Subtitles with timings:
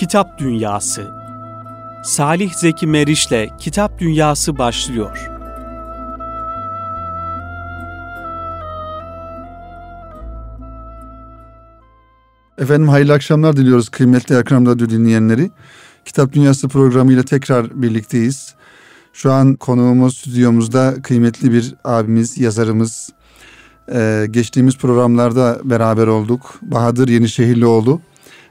[0.00, 1.10] Kitap Dünyası
[2.04, 5.30] Salih Zeki Meriç'le Kitap Dünyası başlıyor.
[12.58, 15.50] Efendim hayırlı akşamlar diliyoruz kıymetli Ekrem Radyo dinleyenleri.
[16.04, 18.54] Kitap Dünyası programıyla tekrar birlikteyiz.
[19.12, 23.10] Şu an konuğumuz stüdyomuzda kıymetli bir abimiz, yazarımız.
[23.92, 26.54] Ee, geçtiğimiz programlarda beraber olduk.
[26.62, 28.00] Bahadır Yenişehirlioğlu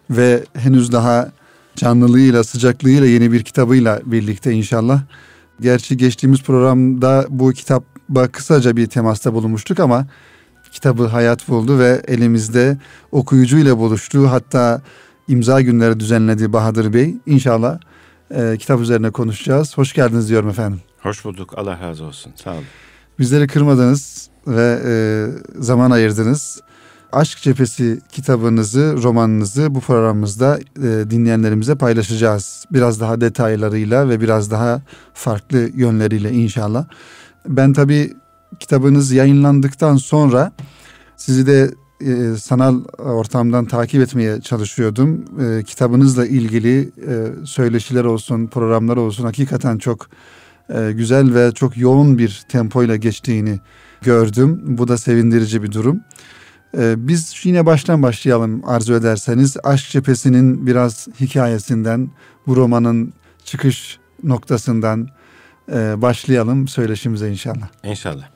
[0.10, 1.32] ve henüz daha
[1.80, 5.02] canlılığıyla, sıcaklığıyla yeni bir kitabıyla birlikte inşallah.
[5.62, 10.08] Gerçi geçtiğimiz programda bu kitaba kısaca bir temasta bulunmuştuk ama
[10.72, 12.78] kitabı hayat buldu ve elimizde
[13.12, 14.32] okuyucuyla buluştu.
[14.32, 14.82] Hatta
[15.28, 17.18] imza günleri düzenledi Bahadır Bey.
[17.26, 17.80] İnşallah
[18.32, 19.78] e, kitap üzerine konuşacağız.
[19.78, 20.82] Hoş geldiniz diyorum efendim.
[21.02, 21.54] Hoş bulduk.
[21.58, 22.32] Allah razı olsun.
[22.36, 22.64] Sağ olun.
[23.20, 24.92] Bizleri kırmadınız ve e,
[25.62, 26.62] zaman ayırdınız.
[27.12, 32.66] Aşk Cephesi kitabınızı, romanınızı bu programımızda e, dinleyenlerimize paylaşacağız.
[32.72, 34.82] Biraz daha detaylarıyla ve biraz daha
[35.14, 36.86] farklı yönleriyle inşallah.
[37.48, 38.14] Ben tabii
[38.60, 40.52] kitabınız yayınlandıktan sonra
[41.18, 45.26] sizi de e, sanal ortamdan takip etmeye çalışıyordum.
[45.42, 50.08] E, kitabınızla ilgili e, söyleşiler olsun, programlar olsun hakikaten çok
[50.70, 53.60] e, güzel ve çok yoğun bir tempoyla geçtiğini
[54.02, 54.62] gördüm.
[54.64, 56.02] Bu da sevindirici bir durum.
[56.78, 59.58] E, biz yine baştan başlayalım arzu ederseniz.
[59.64, 62.12] Aşk Cephesi'nin biraz hikayesinden,
[62.48, 65.10] bu romanın çıkış noktasından
[65.72, 67.68] e, başlayalım söyleşimize inşallah.
[67.84, 68.30] İnşallah.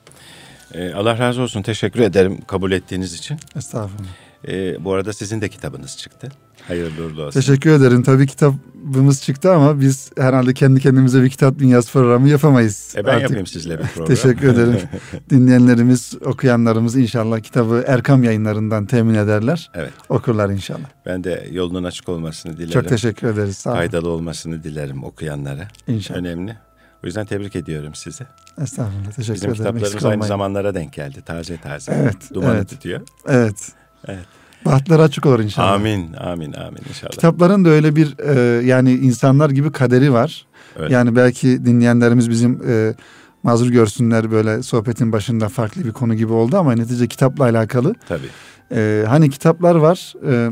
[0.74, 1.62] Ee, Allah razı olsun.
[1.62, 3.38] Teşekkür ederim kabul ettiğiniz için.
[3.56, 4.08] Estağfurullah.
[4.48, 6.28] Ee, bu arada sizin de kitabınız çıktı.
[6.68, 7.40] Hayırlı uğurlu olsun.
[7.40, 8.02] Teşekkür ederim.
[8.02, 12.94] Tabii kitabımız çıktı ama biz herhalde kendi kendimize bir kitap dünyası programı yapamayız.
[12.96, 13.22] E ben Artık.
[13.22, 14.06] yapayım sizle bir program.
[14.16, 14.78] Teşekkür ederim.
[15.30, 19.70] Dinleyenlerimiz, okuyanlarımız inşallah kitabı Erkam yayınlarından temin ederler.
[19.74, 19.92] Evet.
[20.08, 20.88] Okurlar inşallah.
[21.06, 22.70] Ben de yolunun açık olmasını dilerim.
[22.72, 23.56] Çok teşekkür ederiz.
[23.56, 23.78] Sağ olun.
[23.78, 25.68] Faydalı olmasını dilerim okuyanlara.
[25.88, 26.18] İnşallah.
[26.18, 26.56] Önemli.
[27.04, 28.24] O yüzden tebrik ediyorum sizi.
[28.62, 29.12] Estağfurullah.
[29.16, 29.52] Teşekkür Bizim ederim.
[29.54, 30.28] kitaplarımız Eksik aynı olmayın.
[30.28, 31.22] zamanlara denk geldi.
[31.26, 31.92] Taze taze.
[32.02, 32.68] Evet, Dumanı evet.
[32.68, 33.00] tutuyor.
[33.28, 33.72] Evet.
[34.08, 34.24] Evet.
[34.64, 35.72] Bahtları açık olur inşallah.
[35.72, 37.10] Amin, amin, amin inşallah.
[37.10, 40.46] Kitapların da öyle bir e, yani insanlar gibi kaderi var.
[40.78, 40.94] Öyle.
[40.94, 42.94] Yani belki dinleyenlerimiz bizim e,
[43.42, 47.94] mazur görsünler böyle sohbetin başında farklı bir konu gibi oldu ama netice kitapla alakalı.
[48.08, 48.26] Tabii.
[48.72, 50.50] E, hani kitaplar var e,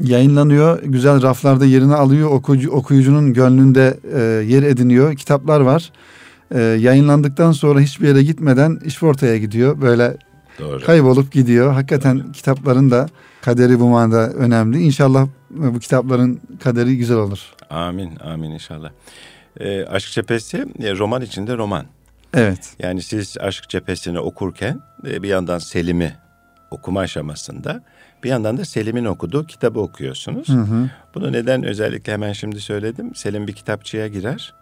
[0.00, 5.14] yayınlanıyor güzel raflarda yerini alıyor okuyucu, okuyucunun gönlünde e, yer ediniyor.
[5.14, 5.92] Kitaplar var
[6.54, 10.16] e, yayınlandıktan sonra hiçbir yere gitmeden iş ortaya gidiyor böyle
[10.58, 10.84] Doğru.
[10.84, 11.72] kaybolup gidiyor.
[11.72, 13.08] Hakikaten kitapların da
[13.42, 14.82] kaderi bu manada önemli.
[14.82, 17.40] İnşallah bu kitapların kaderi güzel olur.
[17.70, 18.90] Amin, amin inşallah.
[19.60, 21.86] Ee, Aşk Cephesi e, roman içinde roman.
[22.34, 22.74] Evet.
[22.78, 26.12] Yani siz Aşk Cephesi'ni okurken e, bir yandan Selim'i
[26.70, 27.82] okuma aşamasında
[28.24, 30.48] bir yandan da Selim'in okuduğu kitabı okuyorsunuz.
[30.48, 30.90] Hı hı.
[31.14, 33.14] Bunu neden özellikle hemen şimdi söyledim.
[33.14, 34.54] Selim bir kitapçıya girer.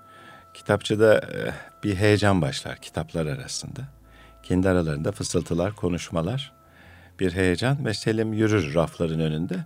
[0.54, 1.38] Kitapçıda e,
[1.84, 3.80] bir heyecan başlar kitaplar arasında.
[4.44, 6.52] Kendi aralarında fısıltılar, konuşmalar,
[7.20, 9.56] bir heyecan ve Selim yürür rafların önünde.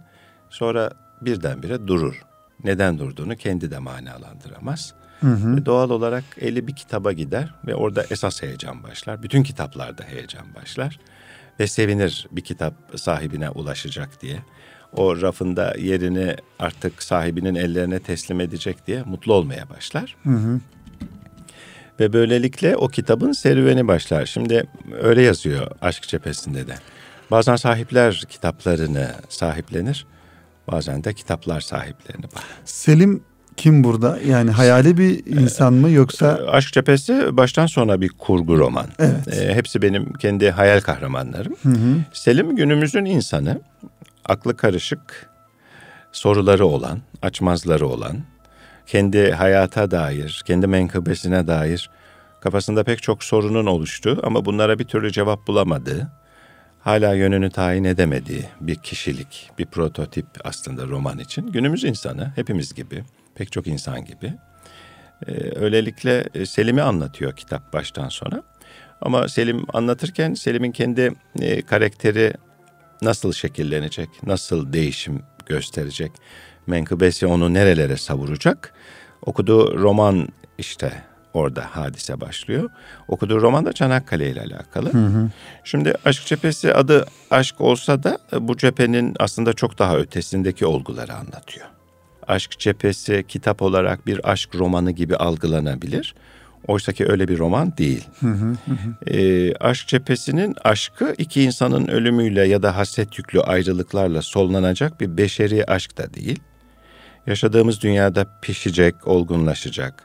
[0.50, 0.90] Sonra
[1.20, 2.22] birdenbire durur.
[2.64, 4.94] Neden durduğunu kendi de manalandıramaz.
[5.20, 5.56] Hı hı.
[5.56, 9.22] Ve doğal olarak eli bir kitaba gider ve orada esas heyecan başlar.
[9.22, 11.00] Bütün kitaplarda heyecan başlar.
[11.60, 14.38] Ve sevinir bir kitap sahibine ulaşacak diye.
[14.92, 20.16] O rafında yerini artık sahibinin ellerine teslim edecek diye mutlu olmaya başlar.
[20.22, 20.60] Hı hı.
[22.00, 24.26] Ve böylelikle o kitabın serüveni başlar.
[24.26, 24.66] Şimdi
[25.02, 26.74] öyle yazıyor Aşk Cephesi'nde de.
[27.30, 30.06] Bazen sahipler kitaplarını sahiplenir.
[30.72, 32.24] Bazen de kitaplar sahiplerini.
[32.64, 33.22] Selim
[33.56, 34.18] kim burada?
[34.26, 38.86] Yani hayali bir insan mı yoksa Aşk Cephesi baştan sona bir kurgu roman.
[38.98, 39.28] Evet.
[39.38, 41.56] Ee, hepsi benim kendi hayal kahramanlarım.
[41.62, 41.96] Hı hı.
[42.12, 43.60] Selim günümüzün insanı.
[44.24, 45.30] Aklı karışık,
[46.12, 48.16] soruları olan, açmazları olan,
[48.88, 51.90] kendi hayata dair, kendi menkıbesine dair
[52.40, 56.08] kafasında pek çok sorunun oluştuğu ama bunlara bir türlü cevap bulamadığı,
[56.80, 61.46] hala yönünü tayin edemediği bir kişilik, bir prototip aslında roman için.
[61.46, 63.04] Günümüz insanı, hepimiz gibi,
[63.34, 64.34] pek çok insan gibi.
[65.26, 68.42] Ee, öylelikle e, Selim'i anlatıyor kitap baştan sona.
[69.00, 72.32] Ama Selim anlatırken Selim'in kendi e, karakteri
[73.02, 76.12] nasıl şekillenecek, nasıl değişim gösterecek,
[76.68, 78.72] menkıbesi onu nerelere savuracak.
[79.22, 80.28] Okuduğu roman
[80.58, 80.92] işte
[81.34, 82.70] orada hadise başlıyor.
[83.08, 84.90] Okuduğu roman da Çanakkale ile alakalı.
[85.64, 91.14] Şimdi Aşk Cephesi adı aşk olsa da e, bu cephenin aslında çok daha ötesindeki olguları
[91.14, 91.66] anlatıyor.
[92.28, 96.14] Aşk Cephesi kitap olarak bir aşk romanı gibi algılanabilir.
[96.66, 98.08] Oysa ki öyle bir roman değil.
[99.06, 105.64] Ee, aşk cephesinin aşkı iki insanın ölümüyle ya da haset yüklü ayrılıklarla sollanacak bir beşeri
[105.64, 106.40] aşk da değil.
[107.28, 110.04] Yaşadığımız dünyada pişecek, olgunlaşacak,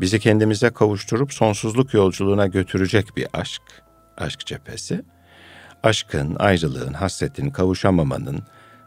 [0.00, 3.62] bizi kendimize kavuşturup sonsuzluk yolculuğuna götürecek bir aşk,
[4.16, 5.02] aşk cephesi.
[5.82, 8.42] Aşkın, ayrılığın, hasretin, kavuşamamanın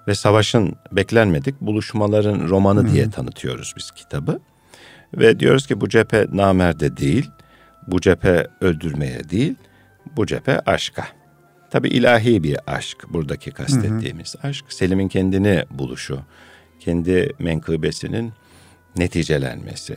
[0.07, 4.39] ve savaşın beklenmedik buluşmaların romanı diye tanıtıyoruz biz kitabı.
[5.13, 7.31] Ve diyoruz ki bu cephe namerde değil,
[7.87, 9.55] bu cephe öldürmeye değil,
[10.17, 11.07] bu cephe aşka.
[11.69, 14.47] Tabi ilahi bir aşk buradaki kastettiğimiz hı hı.
[14.47, 14.65] aşk.
[14.69, 16.19] Selim'in kendini buluşu,
[16.79, 18.33] kendi menkıbesinin
[18.97, 19.95] neticelenmesi.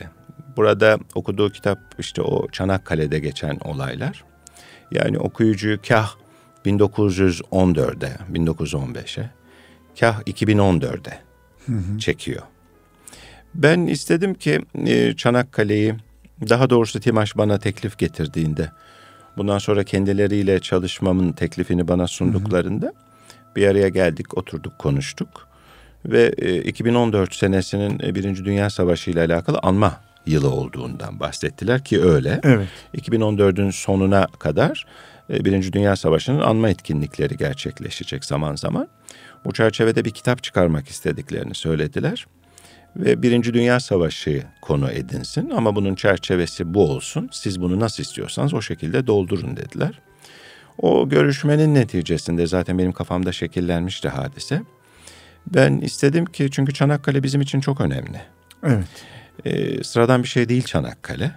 [0.57, 4.23] Burada okuduğu kitap işte o Çanakkale'de geçen olaylar.
[4.91, 6.15] Yani okuyucuyu kah
[6.65, 9.29] 1914'e, 1915'e,
[9.99, 11.19] kah 2014'e
[11.99, 12.41] çekiyor.
[13.55, 15.95] Ben istedim ki e, Çanakkale'yi,
[16.49, 18.71] daha doğrusu Timaş bana teklif getirdiğinde,
[19.37, 23.55] bundan sonra kendileriyle çalışmamın teklifini bana sunduklarında, hı hı.
[23.55, 25.50] bir araya geldik, oturduk, konuştuk.
[26.05, 26.31] Ve
[26.63, 32.39] 2014 e, senesinin e, Birinci Dünya Savaşı ile alakalı anma yılı olduğundan bahsettiler ki öyle.
[32.43, 32.67] Evet.
[32.97, 34.85] 2014'ün sonuna kadar
[35.29, 38.87] Birinci Dünya Savaşı'nın anma etkinlikleri gerçekleşecek zaman zaman.
[39.45, 42.25] Bu çerçevede bir kitap çıkarmak istediklerini söylediler
[42.95, 47.29] ve Birinci Dünya Savaşı konu edinsin ama bunun çerçevesi bu olsun.
[47.31, 49.99] Siz bunu nasıl istiyorsanız o şekilde doldurun dediler.
[50.77, 54.61] O görüşmenin neticesinde zaten benim kafamda şekillenmişti hadise.
[55.47, 58.21] Ben istedim ki çünkü Çanakkale bizim için çok önemli.
[58.63, 58.87] Evet.
[59.45, 61.31] Ee, sıradan bir şey değil Çanakkale.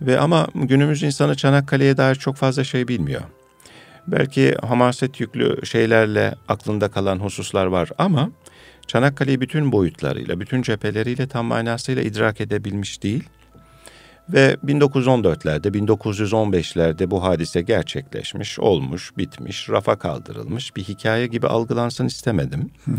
[0.00, 3.22] Ve ama günümüz insanı Çanakkale'ye dair çok fazla şey bilmiyor.
[4.06, 8.30] Belki hamaset yüklü şeylerle aklında kalan hususlar var ama
[8.86, 13.24] Çanakkale'yi bütün boyutlarıyla, bütün cepheleriyle tam manasıyla idrak edebilmiş değil.
[14.28, 22.70] Ve 1914'lerde, 1915'lerde bu hadise gerçekleşmiş, olmuş, bitmiş, rafa kaldırılmış bir hikaye gibi algılansın istemedim.
[22.84, 22.96] Hı hı.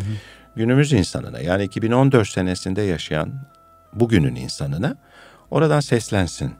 [0.55, 3.33] Günümüz insanına yani 2014 senesinde yaşayan
[3.93, 4.95] bugünün insanına
[5.51, 6.51] oradan seslensin.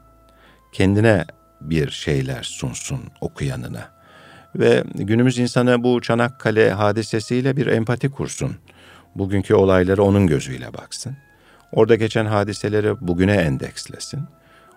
[0.72, 1.24] Kendine
[1.60, 3.88] bir şeyler sunsun okuyanına.
[4.54, 8.56] Ve günümüz insanı bu Çanakkale hadisesiyle bir empati kursun
[9.14, 11.16] bugünkü olayları onun gözüyle baksın.
[11.72, 14.20] Orada geçen hadiseleri bugüne endekslesin.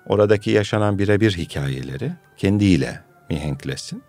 [0.09, 4.03] Oradaki yaşanan birebir hikayeleri kendiyle mihenklesin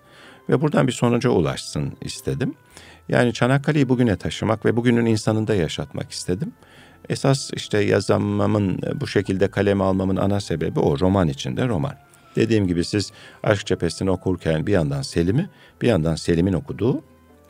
[0.49, 2.55] ve buradan bir sonuca ulaşsın istedim.
[3.09, 6.53] Yani Çanakkale'yi bugüne taşımak ve bugünün insanında yaşatmak istedim.
[7.09, 11.95] Esas işte yazamamın bu şekilde kaleme almamın ana sebebi o roman içinde roman.
[12.37, 13.13] Dediğim gibi siz
[13.43, 15.49] Aşk Cephesi'ni okurken bir yandan Selim'i
[15.83, 17.03] bir yandan Selim'in okuduğu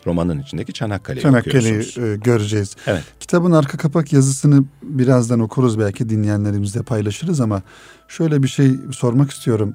[0.07, 2.77] romanın içindeki Çanakkale'yi Çanakkale'yi e, göreceğiz.
[2.87, 3.05] Evet.
[3.21, 7.63] Kitabın arka kapak yazısını birazdan okuruz belki dinleyenlerimizle paylaşırız ama
[8.09, 9.75] şöyle bir şey sormak istiyorum.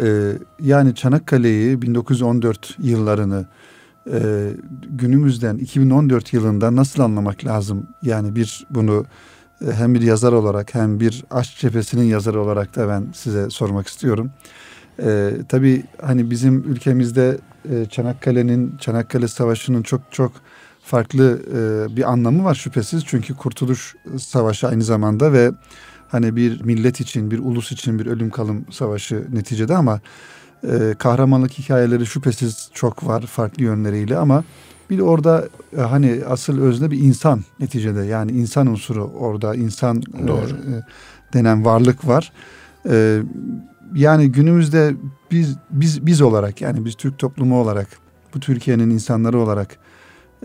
[0.00, 3.46] Ee, yani Çanakkale'yi 1914 yıllarını
[4.12, 4.50] e,
[4.88, 7.86] günümüzden 2014 yılında nasıl anlamak lazım?
[8.02, 9.06] Yani bir bunu
[9.68, 13.86] e, hem bir yazar olarak hem bir aşk cephesinin yazarı olarak da ben size sormak
[13.86, 14.30] istiyorum.
[15.02, 17.38] Ee, tabii hani bizim ülkemizde
[17.70, 20.32] e, Çanakkale'nin, Çanakkale Savaşı'nın çok çok
[20.82, 23.04] farklı e, bir anlamı var şüphesiz.
[23.06, 25.50] Çünkü Kurtuluş Savaşı aynı zamanda ve
[26.08, 30.00] hani bir millet için, bir ulus için bir ölüm kalım savaşı neticede ama
[30.64, 34.44] e, kahramanlık hikayeleri şüphesiz çok var farklı yönleriyle ama
[34.90, 40.02] bir de orada e, hani asıl özne bir insan neticede yani insan unsuru orada insan
[40.02, 40.50] Doğru.
[40.50, 40.72] E,
[41.34, 42.32] denen varlık var.
[42.88, 43.22] E,
[43.94, 44.94] yani günümüzde
[45.30, 47.88] biz biz biz olarak yani biz Türk toplumu olarak
[48.34, 49.76] bu Türkiye'nin insanları olarak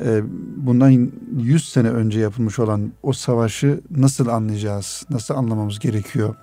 [0.06, 0.22] e,
[0.58, 5.06] bundan 100 sene önce yapılmış olan o savaşı nasıl anlayacağız?
[5.10, 6.36] Nasıl anlamamız gerekiyor?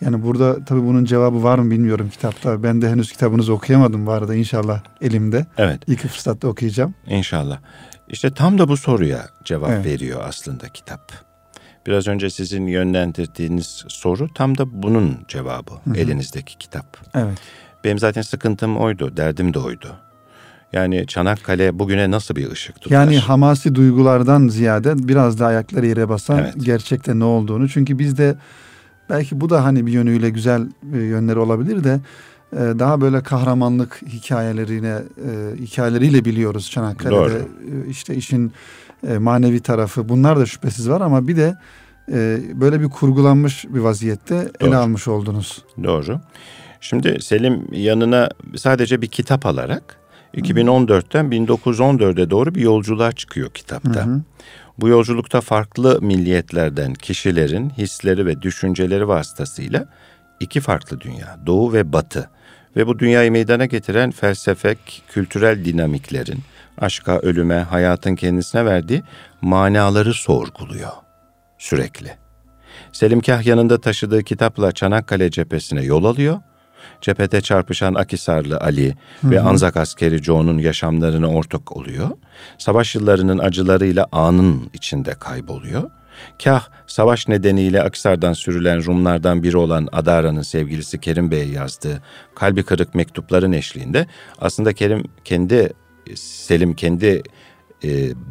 [0.00, 2.62] Yani burada tabii bunun cevabı var mı bilmiyorum kitapta.
[2.62, 5.46] Ben de henüz kitabınızı okuyamadım bu arada inşallah elimde.
[5.58, 5.82] Evet.
[5.86, 6.94] İlk fırsatta okuyacağım.
[7.06, 7.58] İnşallah.
[8.08, 9.86] İşte tam da bu soruya cevap evet.
[9.86, 11.29] veriyor aslında kitap.
[11.90, 15.72] Biraz önce sizin yönlendirdiğiniz soru tam da bunun cevabı.
[15.84, 15.96] Hı hı.
[15.96, 16.96] Elinizdeki kitap.
[17.14, 17.38] Evet.
[17.84, 19.96] Benim zaten sıkıntım oydu, derdim de oydu.
[20.72, 22.96] Yani Çanakkale bugüne nasıl bir ışık tutar?
[22.96, 26.54] Yani hamasi duygulardan ziyade biraz da ayakları yere basan evet.
[26.58, 27.68] gerçekte ne olduğunu.
[27.68, 28.34] Çünkü bizde
[29.08, 30.62] belki bu da hani bir yönüyle güzel
[30.94, 32.00] e, yönleri olabilir de
[32.52, 37.16] e, daha böyle kahramanlık hikayelerine e, hikayeleriyle biliyoruz Çanakkale'de.
[37.16, 37.48] Doğru.
[37.88, 38.52] İşte işin
[39.18, 41.56] manevi tarafı bunlar da şüphesiz var ama bir de
[42.54, 44.68] böyle bir kurgulanmış bir vaziyette Doğru.
[44.68, 45.64] ele almış oldunuz.
[45.82, 46.20] Doğru.
[46.80, 49.96] Şimdi Selim yanına sadece bir kitap alarak
[50.34, 54.06] 2014'ten 1914'e doğru bir yolculuğa çıkıyor kitapta.
[54.06, 54.20] Hı hı.
[54.78, 59.88] Bu yolculukta farklı milliyetlerden kişilerin hisleri ve düşünceleri vasıtasıyla
[60.40, 62.30] iki farklı dünya, doğu ve batı
[62.76, 66.38] ve bu dünyayı meydana getiren felsefek, kültürel dinamiklerin
[66.80, 69.02] aşka, ölüme, hayatın kendisine verdiği
[69.40, 70.92] manaları sorguluyor.
[71.58, 72.16] sürekli.
[72.92, 76.40] Selim Kah yanında taşıdığı kitapla Çanakkale cephesine yol alıyor.
[77.00, 78.94] Cephede çarpışan Akisarlı Ali
[79.24, 82.10] ve Anzak askeri Joe'nun yaşamlarına ortak oluyor.
[82.58, 85.90] Savaş yıllarının acılarıyla anın içinde kayboluyor.
[86.44, 92.02] Kah savaş nedeniyle Akisar'dan sürülen Rumlardan biri olan Adara'nın sevgilisi Kerim Bey'e yazdığı
[92.34, 94.06] kalbi kırık mektupların eşliğinde
[94.40, 95.72] aslında Kerim kendi
[96.14, 97.22] Selim kendi
[97.84, 97.88] e,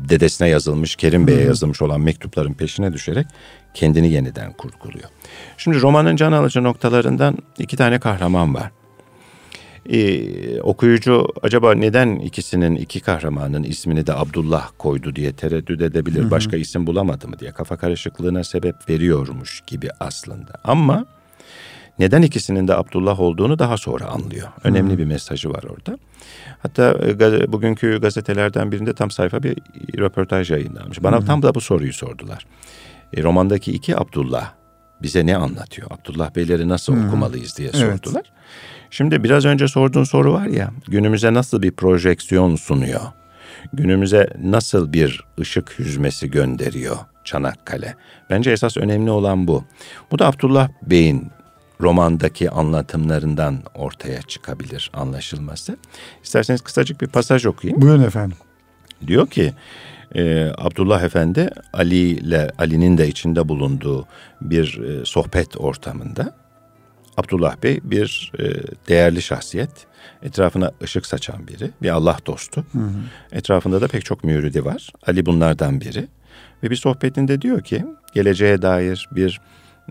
[0.09, 3.27] dedesine yazılmış, Kerim Bey'e yazılmış olan mektupların peşine düşerek
[3.73, 5.09] kendini yeniden kurguluyor.
[5.57, 8.71] Şimdi romanın can alıcı noktalarından iki tane kahraman var.
[9.89, 16.31] Ee, okuyucu acaba neden ikisinin iki kahramanın ismini de Abdullah koydu diye tereddüt edebilir.
[16.31, 20.53] Başka isim bulamadı mı diye kafa karışıklığına sebep veriyormuş gibi aslında.
[20.63, 21.05] Ama
[21.99, 24.47] neden ikisinin de Abdullah olduğunu daha sonra anlıyor.
[24.63, 25.97] Önemli bir mesajı var orada.
[26.61, 29.57] Hatta e, gaz- bugünkü gazetelerden birinde tam sayfa bir
[29.97, 31.03] röportaj yayınlanmış.
[31.03, 32.45] Bana tam da bu soruyu sordular.
[33.13, 34.51] E, romandaki iki Abdullah
[35.01, 35.87] bize ne anlatıyor?
[35.91, 37.81] Abdullah Beyleri nasıl okumalıyız diye Evet.
[38.05, 38.23] sordular.
[38.91, 43.01] Şimdi biraz önce sorduğun soru var ya, günümüze nasıl bir projeksiyon sunuyor?
[43.73, 47.95] Günümüze nasıl bir ışık hüzmesi gönderiyor Çanakkale?
[48.29, 49.63] Bence esas önemli olan bu.
[50.11, 51.27] Bu da Abdullah Bey'in
[51.81, 55.77] romandaki anlatımlarından ortaya çıkabilir anlaşılması.
[56.23, 57.81] İsterseniz kısacık bir pasaj okuyayım.
[57.81, 58.37] Buyurun efendim.
[59.07, 59.53] Diyor ki
[60.15, 64.07] e, Abdullah Efendi Ali ile Ali'nin de içinde bulunduğu
[64.41, 66.35] bir e, sohbet ortamında
[67.17, 68.43] Abdullah Bey bir e,
[68.87, 69.69] değerli şahsiyet,
[70.23, 72.65] etrafına ışık saçan biri, bir Allah dostu.
[73.31, 74.89] Etrafında da pek çok müridi var.
[75.07, 76.07] Ali bunlardan biri.
[76.63, 79.41] Ve bir sohbetinde diyor ki geleceğe dair bir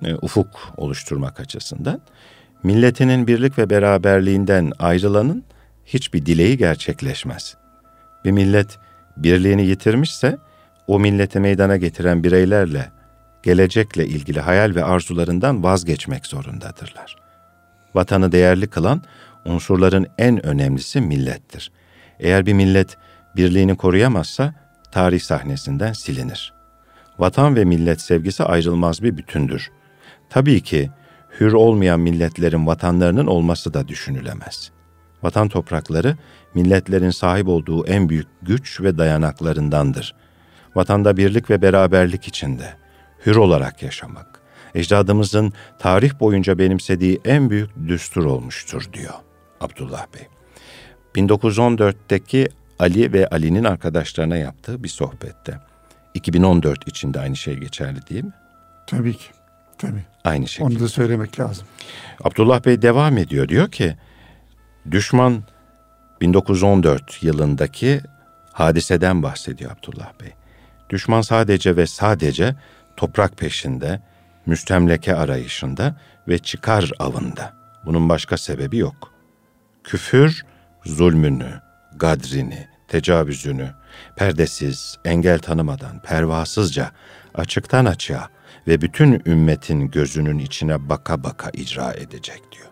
[0.04, 2.00] e, ufuk oluşturmak açısından
[2.62, 5.44] milletinin birlik ve beraberliğinden ayrılanın
[5.86, 7.56] hiçbir dileği gerçekleşmez.
[8.24, 8.78] Bir millet
[9.16, 10.38] birliğini yitirmişse
[10.86, 12.90] o milleti meydana getiren bireylerle
[13.42, 17.16] gelecekle ilgili hayal ve arzularından vazgeçmek zorundadırlar.
[17.94, 19.02] Vatanı değerli kılan
[19.44, 21.72] unsurların en önemlisi millettir.
[22.20, 22.96] Eğer bir millet
[23.36, 24.54] birliğini koruyamazsa
[24.92, 26.52] tarih sahnesinden silinir.
[27.18, 29.70] Vatan ve millet sevgisi ayrılmaz bir bütündür.
[30.30, 30.90] Tabii ki
[31.40, 34.70] hür olmayan milletlerin vatanlarının olması da düşünülemez.
[35.22, 36.16] Vatan toprakları
[36.54, 40.14] milletlerin sahip olduğu en büyük güç ve dayanaklarındandır.
[40.74, 42.74] Vatanda birlik ve beraberlik içinde
[43.26, 44.38] hür olarak yaşamak
[44.74, 49.14] ecdadımızın tarih boyunca benimsediği en büyük düstur olmuştur diyor
[49.60, 50.26] Abdullah Bey.
[51.14, 55.58] 1914'teki Ali ve Ali'nin arkadaşlarına yaptığı bir sohbette.
[56.14, 58.32] 2014 için de aynı şey geçerli değil mi?
[58.86, 59.37] Tabii ki.
[59.78, 60.02] Tabii.
[60.24, 60.74] Aynı şekilde.
[60.74, 61.66] Onu da söylemek lazım.
[62.24, 63.48] Abdullah Bey devam ediyor.
[63.48, 63.96] Diyor ki
[64.90, 65.42] düşman
[66.20, 68.00] 1914 yılındaki
[68.52, 70.32] hadiseden bahsediyor Abdullah Bey.
[70.90, 72.54] Düşman sadece ve sadece
[72.96, 74.00] toprak peşinde,
[74.46, 75.96] müstemleke arayışında
[76.28, 77.52] ve çıkar avında.
[77.86, 79.12] Bunun başka sebebi yok.
[79.84, 80.42] Küfür
[80.84, 81.60] zulmünü,
[81.96, 83.70] gadrini, tecavüzünü,
[84.16, 86.90] perdesiz, engel tanımadan, pervasızca,
[87.34, 88.28] açıktan açığa
[88.68, 92.68] ve bütün ümmetin gözünün içine baka baka icra edecek diyor.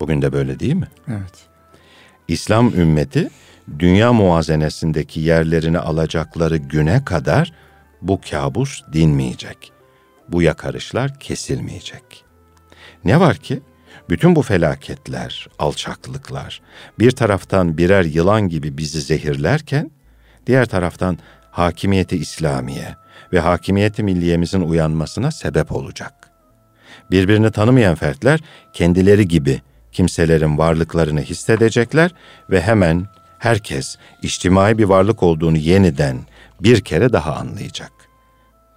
[0.00, 0.88] Bugün de böyle değil mi?
[1.08, 1.46] Evet.
[2.28, 3.30] İslam ümmeti
[3.78, 7.52] dünya muazenesindeki yerlerini alacakları güne kadar
[8.02, 9.72] bu kabus dinmeyecek.
[10.28, 12.24] Bu yakarışlar kesilmeyecek.
[13.04, 13.62] Ne var ki
[14.10, 16.62] bütün bu felaketler, alçaklıklar
[16.98, 19.90] bir taraftan birer yılan gibi bizi zehirlerken
[20.46, 21.18] diğer taraftan
[21.50, 26.14] hakimiyeti İslamiye ve hakimiyeti milliyemizin uyanmasına sebep olacak.
[27.10, 28.40] Birbirini tanımayan fertler
[28.72, 29.62] kendileri gibi
[29.92, 32.10] kimselerin varlıklarını hissedecekler
[32.50, 33.06] ve hemen
[33.38, 36.18] herkes içtimai bir varlık olduğunu yeniden
[36.60, 37.92] bir kere daha anlayacak.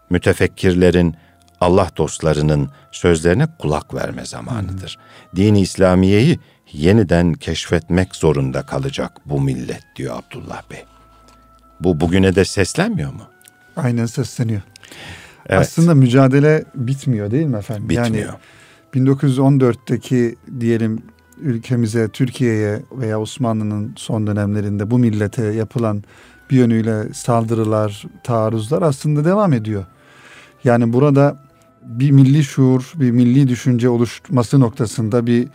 [0.09, 1.15] Mütefekkirlerin,
[1.61, 4.97] Allah dostlarının sözlerine kulak verme zamanıdır.
[5.35, 6.39] Dini İslamiye'yi
[6.73, 10.83] yeniden keşfetmek zorunda kalacak bu millet diyor Abdullah Bey.
[11.79, 13.23] Bu bugüne de seslenmiyor mu?
[13.77, 14.61] Aynen sesleniyor.
[15.49, 15.61] Evet.
[15.61, 17.89] Aslında mücadele bitmiyor değil mi efendim?
[17.89, 18.33] Bitmiyor.
[18.95, 21.01] Yani 1914'teki diyelim
[21.41, 26.03] ülkemize, Türkiye'ye veya Osmanlı'nın son dönemlerinde bu millete yapılan
[26.49, 29.85] bir yönüyle saldırılar, taarruzlar aslında devam ediyor.
[30.63, 31.37] Yani burada
[31.83, 35.47] bir milli şuur, bir milli düşünce oluşması noktasında bir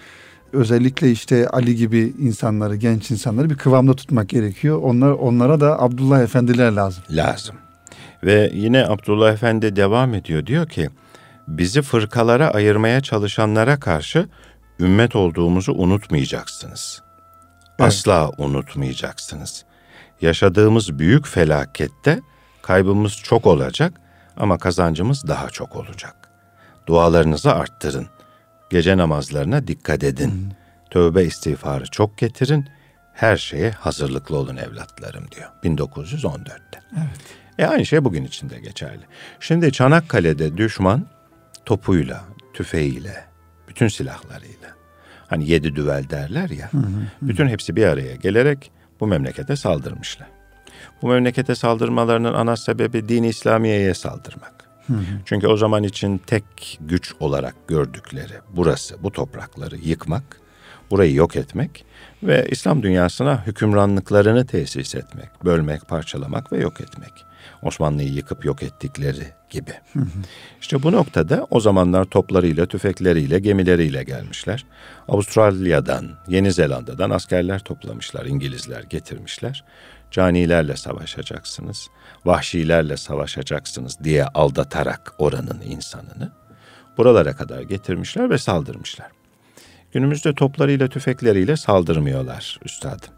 [0.53, 4.79] özellikle işte Ali gibi insanları, genç insanları bir kıvamda tutmak gerekiyor.
[4.83, 7.05] Onlar onlara da Abdullah Efendiler lazım.
[7.11, 7.57] lazım.
[8.25, 10.91] Ve yine Abdullah Efendi devam ediyor diyor ki
[11.49, 14.29] bizi fırkalara ayırmaya çalışanlara karşı
[14.81, 17.03] ümmet olduğumuzu unutmayacaksınız.
[17.69, 17.81] Evet.
[17.81, 19.65] Asla unutmayacaksınız.
[20.21, 22.21] Yaşadığımız büyük felakette
[22.63, 23.93] kaybımız çok olacak
[24.37, 26.15] Ama kazancımız daha çok olacak.
[26.87, 28.07] Dualarınızı arttırın.
[28.71, 30.53] Gece namazlarına dikkat edin.
[30.91, 32.69] Tövbe istiğfarı çok getirin.
[33.15, 36.81] Her şeye hazırlıklı olun evlatlarım diyor 1914'te.
[36.97, 37.42] Evet.
[37.59, 39.03] E aynı şey bugün için de geçerli.
[39.41, 41.07] Şimdi Çanakkale'de düşman
[41.65, 43.25] topuyla, tüfeğiyle,
[43.69, 44.69] bütün silahlarıyla
[45.27, 46.73] hani yedi düvel derler ya.
[46.73, 46.83] Hı hı,
[47.23, 50.29] Bütün hepsi bir araya gelerek bu memlekete saldırmışlar.
[51.03, 54.53] Bu memlekete saldırmalarının ana sebebi din İslamiye'ye saldırmak.
[54.87, 55.03] Hı hı.
[55.25, 60.41] Çünkü o zaman için tek güç olarak gördükleri burası, bu toprakları yıkmak,
[60.91, 61.85] burayı yok etmek
[62.23, 67.13] ve İslam dünyasına hükümranlıklarını tesis etmek, bölmek, parçalamak ve yok etmek.
[67.63, 69.73] Osmanlı'yı yıkıp yok ettikleri gibi.
[69.93, 70.07] Hı hı.
[70.61, 74.65] İşte bu noktada o zamanlar toplarıyla, tüfekleriyle, gemileriyle gelmişler.
[75.09, 79.65] Avustralya'dan, Yeni Zelanda'dan askerler toplamışlar, İngilizler getirmişler.
[80.11, 81.89] Canilerle savaşacaksınız,
[82.25, 86.33] vahşilerle savaşacaksınız diye aldatarak oranın insanını
[86.99, 89.07] buralara kadar getirmişler ve saldırmışlar.
[89.93, 93.15] Günümüzde toplarıyla, tüfekleriyle saldırmıyorlar üstadım.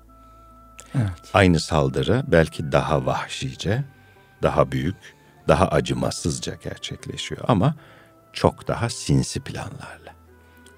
[0.94, 1.30] Evet.
[1.34, 3.84] Aynı saldırı belki daha vahşice,
[4.44, 4.96] daha büyük,
[5.48, 7.74] daha acımasızca gerçekleşiyor ama
[8.32, 10.14] çok daha sinsi planlarla.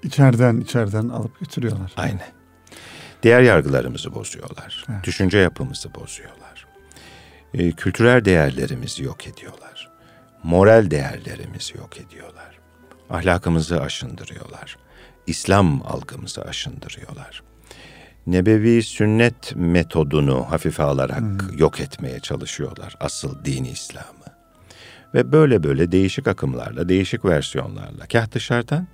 [0.03, 1.91] İçeriden içeriden alıp götürüyorlar.
[1.97, 2.31] Aynen.
[3.23, 4.85] Değer yargılarımızı bozuyorlar.
[4.89, 5.03] Evet.
[5.03, 6.67] Düşünce yapımızı bozuyorlar.
[7.53, 9.89] E, kültürel değerlerimizi yok ediyorlar.
[10.43, 12.59] Moral değerlerimizi yok ediyorlar.
[13.09, 14.77] Ahlakımızı aşındırıyorlar.
[15.27, 17.43] İslam algımızı aşındırıyorlar
[18.27, 21.57] nebevi sünnet metodunu hafife alarak hmm.
[21.57, 24.27] yok etmeye çalışıyorlar asıl dini İslam'ı.
[25.13, 28.87] Ve böyle böyle değişik akımlarla, değişik versiyonlarla kah dışarıdan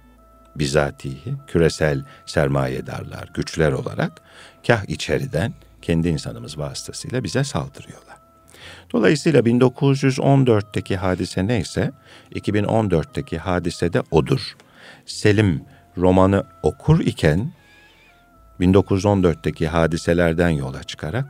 [0.56, 4.22] bizatihi küresel sermayedarlar, güçler olarak
[4.68, 8.18] kah içeriden kendi insanımız vasıtasıyla bize saldırıyorlar.
[8.92, 11.92] Dolayısıyla 1914'teki hadise neyse
[12.32, 14.56] 2014'teki hadise de odur.
[15.06, 15.66] Selim
[15.98, 17.52] romanı okur iken
[18.60, 21.26] 1914'teki hadiselerden yola çıkarak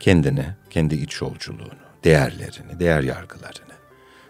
[0.00, 3.68] kendini, kendi iç yolculuğunu, değerlerini, değer yargılarını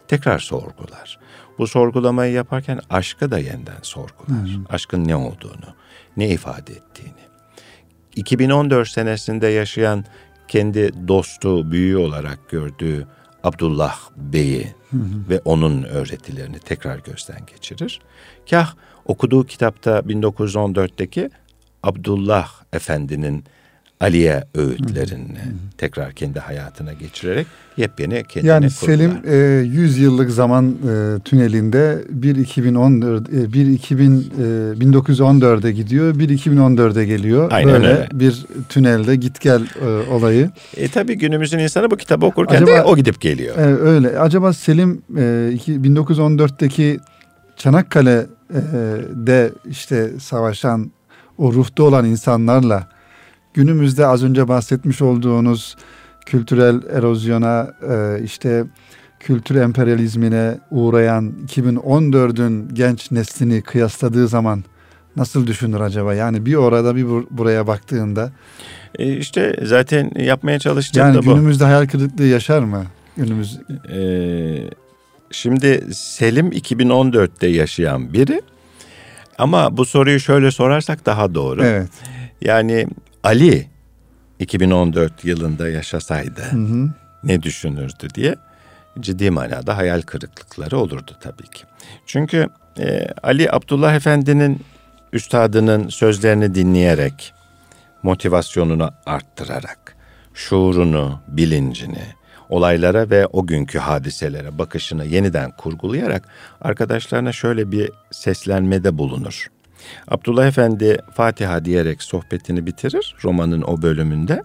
[0.08, 1.18] tekrar sorgular.
[1.58, 4.48] Bu sorgulamayı yaparken aşkı da yeniden sorgular.
[4.48, 4.61] Hı.
[4.68, 5.74] Aşkın ne olduğunu,
[6.16, 7.28] ne ifade ettiğini.
[8.16, 10.04] 2014 senesinde yaşayan
[10.48, 13.06] kendi dostu, büyüğü olarak gördüğü
[13.44, 14.74] Abdullah Bey'i
[15.28, 18.00] ve onun öğretilerini tekrar gözden geçirir.
[18.50, 21.30] Kah okuduğu kitapta 1914'teki
[21.83, 23.45] Abdullah Efendi'nin
[24.01, 25.55] Aliye öğütlerini hı hı.
[25.79, 32.37] tekrar kendi hayatına geçirerek yepyeni kendine Yani Selim e, 100 yıllık zaman e, tünelinde 1
[32.37, 34.23] 2014 e, 1 2000 e,
[34.85, 37.49] 1914'e gidiyor, 1 2014'e geliyor.
[37.53, 38.09] Aynen Böyle öyle.
[38.12, 40.51] bir tünelde git gel e, olayı.
[40.77, 43.57] E tabi günümüzün insanı bu kitabı okurken Acaba, de o gidip geliyor.
[43.57, 44.19] E, öyle.
[44.19, 47.01] Acaba Selim e, 1914'teki
[47.57, 50.91] Çanakkale'de işte savaşan
[51.38, 52.88] o ruhta olan insanlarla
[53.55, 55.77] günümüzde az önce bahsetmiş olduğunuz
[56.27, 58.64] kültürel erozyona e, işte
[59.20, 64.64] kültür emperyalizmine uğrayan 2014'ün genç neslini kıyasladığı zaman
[65.16, 66.14] nasıl düşünür acaba?
[66.14, 68.33] Yani bir orada bir buraya baktığında.
[68.98, 71.27] E işte zaten yapmaya çalıştığım yani da bu.
[71.27, 72.85] Yani günümüzde hayal kırıklığı yaşar mı?
[73.16, 73.61] Günümüz.
[73.92, 74.70] Ee,
[75.31, 78.42] şimdi Selim 2014'te yaşayan biri
[79.38, 81.64] ama bu soruyu şöyle sorarsak daha doğru.
[81.64, 81.90] Evet.
[82.40, 82.87] Yani
[83.24, 83.66] Ali
[84.38, 86.90] 2014 yılında yaşasaydı hı hı.
[87.24, 88.37] ne düşünürdü diye
[89.01, 91.64] ciddi manada hayal kırıklıkları olurdu tabii ki.
[92.07, 92.48] Çünkü
[92.79, 94.61] e, Ali Abdullah Efendi'nin
[95.12, 97.33] üstadının sözlerini dinleyerek
[98.03, 99.96] motivasyonunu arttırarak
[100.35, 102.03] şuurunu, bilincini,
[102.48, 106.28] olaylara ve o günkü hadiselere bakışını yeniden kurgulayarak
[106.61, 109.50] arkadaşlarına şöyle bir seslenmede bulunur.
[110.08, 114.42] Abdullah Efendi Fatiha diyerek sohbetini bitirir romanın o bölümünde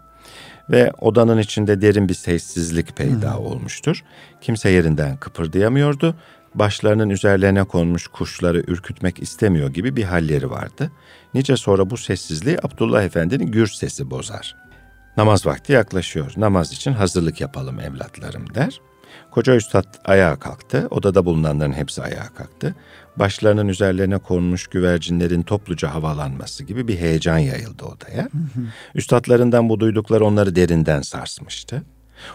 [0.69, 3.45] ve odanın içinde derin bir sessizlik peyda hmm.
[3.45, 4.03] olmuştur.
[4.41, 6.15] Kimse yerinden kıpırdayamıyordu.
[6.55, 10.91] Başlarının üzerlerine konmuş kuşları ürkütmek istemiyor gibi bir halleri vardı.
[11.33, 14.55] Nice sonra bu sessizliği Abdullah Efendi'nin gür sesi bozar.
[15.17, 16.33] Namaz vakti yaklaşıyor.
[16.37, 18.81] Namaz için hazırlık yapalım evlatlarım der.
[19.31, 20.87] Koca üstad ayağa kalktı.
[20.91, 22.75] Odada bulunanların hepsi ayağa kalktı.
[23.15, 28.29] Başlarının üzerlerine konmuş güvercinlerin topluca havalanması gibi bir heyecan yayıldı odaya.
[28.95, 31.83] Üstadlarından bu duydukları onları derinden sarsmıştı.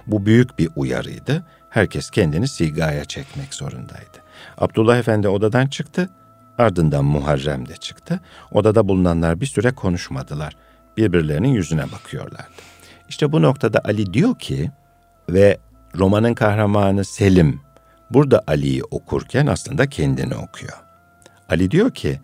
[0.06, 1.46] Bu büyük bir uyarıydı.
[1.70, 4.18] Herkes kendini sigaya çekmek zorundaydı.
[4.58, 6.10] Abdullah Efendi odadan çıktı.
[6.58, 8.20] Ardından Muharrem de çıktı.
[8.52, 10.56] Odada bulunanlar bir süre konuşmadılar.
[10.98, 12.62] Birbirlerinin yüzüne bakıyorlardı.
[13.08, 14.70] İşte bu noktada Ali diyor ki
[15.28, 15.58] ve
[15.98, 17.60] romanın kahramanı Selim
[18.10, 20.78] Burada Ali'yi okurken aslında kendini okuyor.
[21.48, 22.20] Ali diyor ki,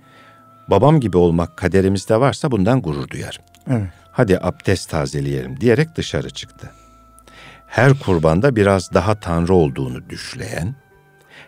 [0.69, 3.43] babam gibi olmak kaderimizde varsa bundan gurur duyarım.
[3.71, 3.89] Evet.
[4.13, 6.71] Hadi abdest tazeleyelim diyerek dışarı çıktı.
[7.67, 10.75] Her kurbanda biraz daha Tanrı olduğunu düşleyen,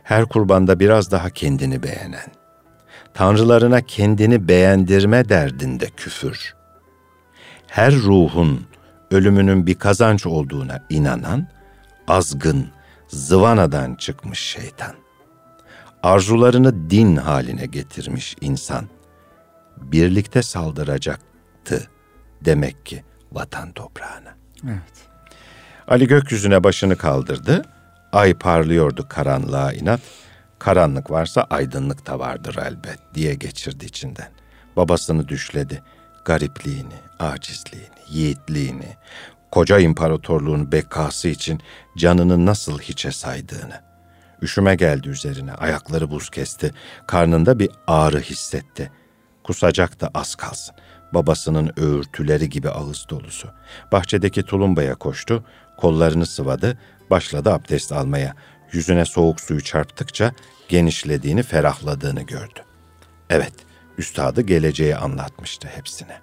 [0.03, 2.33] her kurbanda biraz daha kendini beğenen,
[3.15, 6.56] tanrılarına kendini beğendirme derdinde küfür,
[7.77, 8.67] her ruhun
[9.11, 11.49] ölümünün bir kazanç olduğuna inanan,
[12.09, 12.69] azgın,
[13.09, 14.95] zıvanadan çıkmış şeytan.
[16.03, 18.89] Arzularını din haline getirmiş insan.
[19.77, 21.91] Birlikte saldıracaktı
[22.45, 24.35] demek ki vatan toprağına.
[24.65, 25.09] Evet.
[25.89, 27.62] Ali gökyüzüne başını kaldırdı.
[28.12, 30.01] Ay parlıyordu karanlığa inat.
[30.59, 34.29] Karanlık varsa aydınlık da vardır elbet diye geçirdi içinden.
[34.77, 35.83] Babasını düşledi.
[36.27, 38.97] Garipliğini, acizliğini, yiğitliğini,
[39.51, 41.61] koca imparatorluğun bekası için
[41.97, 43.81] canını nasıl hiçe saydığını.
[44.43, 46.73] Üşüme geldi üzerine, ayakları buz kesti,
[47.07, 48.93] karnında bir ağrı hissetti.
[49.45, 50.75] Kusacak da az kalsın.
[51.15, 53.49] Babasının öğürtüleri gibi ağız dolusu.
[53.93, 55.45] Bahçedeki tulumbaya koştu,
[55.77, 56.79] kollarını sıvadı,
[57.11, 58.35] başladı abdest almaya.
[58.73, 60.33] Yüzüne soğuk suyu çarptıkça
[60.69, 62.61] genişlediğini, ferahladığını gördü.
[63.31, 63.53] Evet,
[63.98, 66.18] üstadı geleceği anlatmıştı hepsine.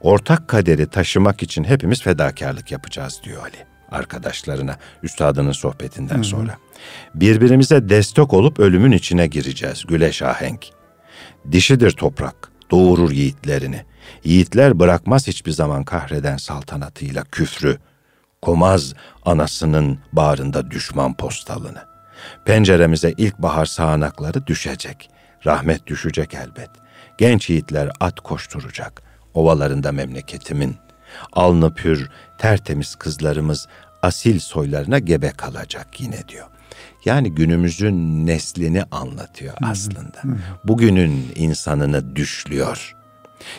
[0.00, 6.58] Ortak kaderi taşımak için hepimiz fedakarlık yapacağız diyor Ali arkadaşlarına üstadının sohbetinden sonra.
[7.14, 10.66] Birbirimize destek olup ölümün içine gireceğiz güleş ahenk.
[11.52, 13.84] Dişidir toprak, doğurur yiğitlerini.
[14.24, 17.78] Yiğitler bırakmaz hiçbir zaman kahreden saltanatıyla küfrü.
[18.42, 18.94] Komaz
[19.24, 21.84] anasının bağrında düşman postalını.
[22.44, 25.10] Penceremize ilkbahar sağanakları düşecek.
[25.46, 26.70] Rahmet düşecek elbet.
[27.20, 29.02] Genç yiğitler at koşturacak.
[29.34, 30.76] Ovalarında memleketimin.
[31.32, 33.68] Alnı pür, tertemiz kızlarımız
[34.02, 36.46] asil soylarına gebe kalacak yine diyor.
[37.04, 40.22] Yani günümüzün neslini anlatıyor aslında.
[40.64, 42.96] Bugünün insanını düşlüyor.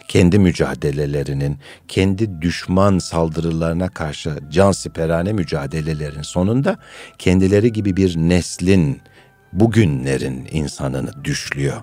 [0.07, 6.77] Kendi mücadelelerinin, kendi düşman saldırılarına karşı can siperane mücadelelerin sonunda
[7.17, 9.01] kendileri gibi bir neslin,
[9.53, 11.81] bugünlerin insanını düşlüyor.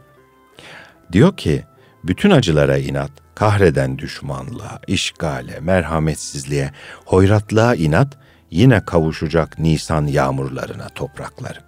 [1.12, 1.64] Diyor ki,
[2.04, 6.70] bütün acılara inat, kahreden düşmanlığa, işgale, merhametsizliğe,
[7.04, 8.18] hoyratlığa inat,
[8.50, 11.62] yine kavuşacak Nisan yağmurlarına topraklarım.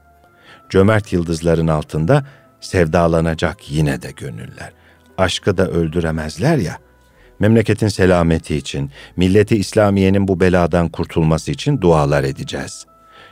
[0.70, 2.24] Cömert yıldızların altında
[2.60, 4.72] sevdalanacak yine de gönüller.
[5.18, 6.78] Aşkı da öldüremezler ya.
[7.38, 12.86] Memleketin selameti için, milleti İslamiye'nin bu beladan kurtulması için dualar edeceğiz.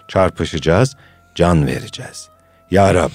[0.08, 0.96] Çarpışacağız,
[1.34, 2.28] can vereceğiz.
[2.70, 3.10] Ya Rab,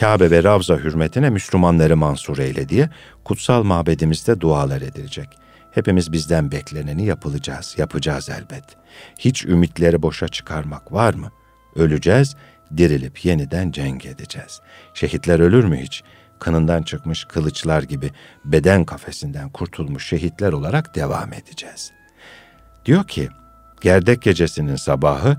[0.00, 2.90] Kabe ve Ravza hürmetine Müslümanları mansur eyle diye
[3.24, 5.28] kutsal mabedimizde dualar edilecek.
[5.72, 8.64] Hepimiz bizden bekleneni yapılacağız, yapacağız elbet.
[9.18, 11.30] Hiç ümitleri boşa çıkarmak var mı?
[11.76, 12.36] Öleceğiz,
[12.76, 14.60] dirilip yeniden cenk edeceğiz.
[14.94, 16.02] Şehitler ölür mü hiç?
[16.38, 18.10] Kınından çıkmış kılıçlar gibi
[18.44, 21.92] beden kafesinden kurtulmuş şehitler olarak devam edeceğiz.
[22.84, 23.28] Diyor ki,
[23.80, 25.36] gerdek gecesinin sabahı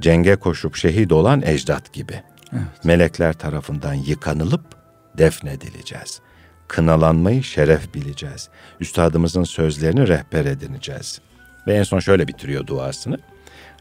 [0.00, 2.22] cenge koşup şehit olan ecdat gibi.
[2.52, 2.84] Evet.
[2.84, 4.64] Melekler tarafından yıkanılıp
[5.18, 6.20] defnedileceğiz.
[6.68, 8.48] Kınalanmayı şeref bileceğiz.
[8.80, 11.20] Üstadımızın sözlerini rehber edineceğiz.
[11.66, 13.18] Ve en son şöyle bitiriyor duasını.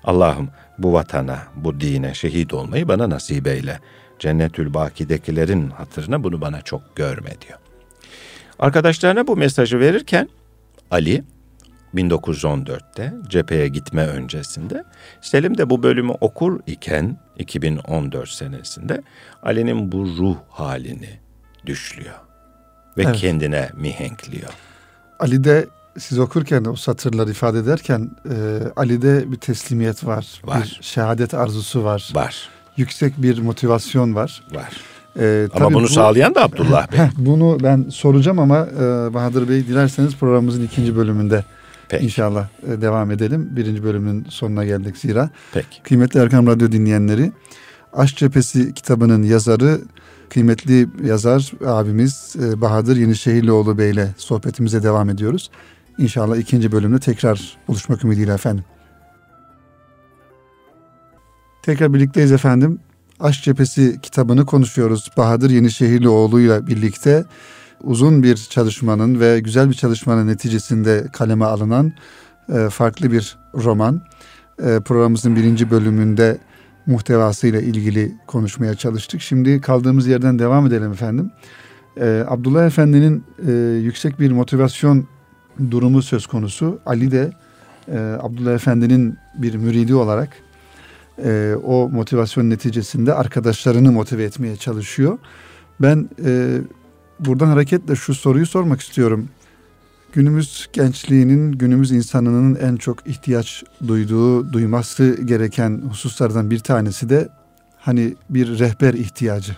[0.03, 3.79] Allah'ım bu vatana, bu dine şehit olmayı bana nasip eyle.
[4.19, 7.59] Cennetül Baki'dekilerin hatırına bunu bana çok görme diyor.
[8.59, 10.29] Arkadaşlarına bu mesajı verirken
[10.91, 11.23] Ali
[11.95, 14.83] 1914'te cepheye gitme öncesinde
[15.21, 19.01] Selim de bu bölümü okur iken 2014 senesinde
[19.43, 21.19] Ali'nin bu ruh halini
[21.65, 22.15] düşlüyor
[22.97, 23.15] ve evet.
[23.15, 24.49] kendine mihenkliyor.
[25.19, 28.35] Ali de siz okurken o satırları ifade ederken e,
[28.75, 30.63] Ali'de bir teslimiyet var, var.
[30.63, 32.09] bir şehadet arzusu var.
[32.13, 32.49] Var.
[32.77, 34.43] Yüksek bir motivasyon var.
[34.51, 34.69] Var.
[35.19, 36.99] Ee, ama bunu bu, sağlayan da Abdullah Bey.
[37.17, 41.43] bunu ben soracağım ama e, Bahadır Bey dilerseniz programımızın ikinci bölümünde
[41.89, 42.05] Peki.
[42.05, 43.49] inşallah e, devam edelim.
[43.51, 45.29] Birinci bölümün sonuna geldik zira.
[45.53, 45.83] Peki.
[45.83, 47.31] Kıymetli Erkam Radyo dinleyenleri,
[47.93, 49.81] Aşk Cephesi kitabının yazarı
[50.29, 55.51] kıymetli yazar abimiz e, Bahadır Yenişehirlioğlu Bey ile sohbetimize devam ediyoruz.
[55.97, 58.63] İnşallah ikinci bölümde tekrar buluşmak ümidiyle efendim.
[61.61, 62.79] Tekrar birlikteyiz efendim.
[63.19, 65.11] Aşk Cephesi kitabını konuşuyoruz.
[65.17, 67.25] Bahadır Yenişehirlioğlu ile birlikte
[67.83, 71.93] uzun bir çalışmanın ve güzel bir çalışmanın neticesinde kaleme alınan
[72.53, 74.01] e, farklı bir roman.
[74.63, 76.37] E, programımızın birinci bölümünde
[76.85, 79.21] muhtevasıyla ilgili konuşmaya çalıştık.
[79.21, 81.31] Şimdi kaldığımız yerden devam edelim efendim.
[81.99, 83.51] Ee, Abdullah Efendi'nin e,
[83.83, 85.07] yüksek bir motivasyon
[85.71, 86.79] durumu söz konusu.
[86.85, 87.31] Ali de
[87.91, 90.29] e, Abdullah Efendi'nin bir müridi olarak
[91.25, 95.17] e, o motivasyon neticesinde arkadaşlarını motive etmeye çalışıyor.
[95.81, 96.57] Ben e,
[97.19, 99.29] buradan hareketle şu soruyu sormak istiyorum.
[100.13, 107.29] Günümüz gençliğinin, günümüz insanının en çok ihtiyaç duyduğu, duyması gereken hususlardan bir tanesi de
[107.77, 109.57] hani bir rehber ihtiyacı.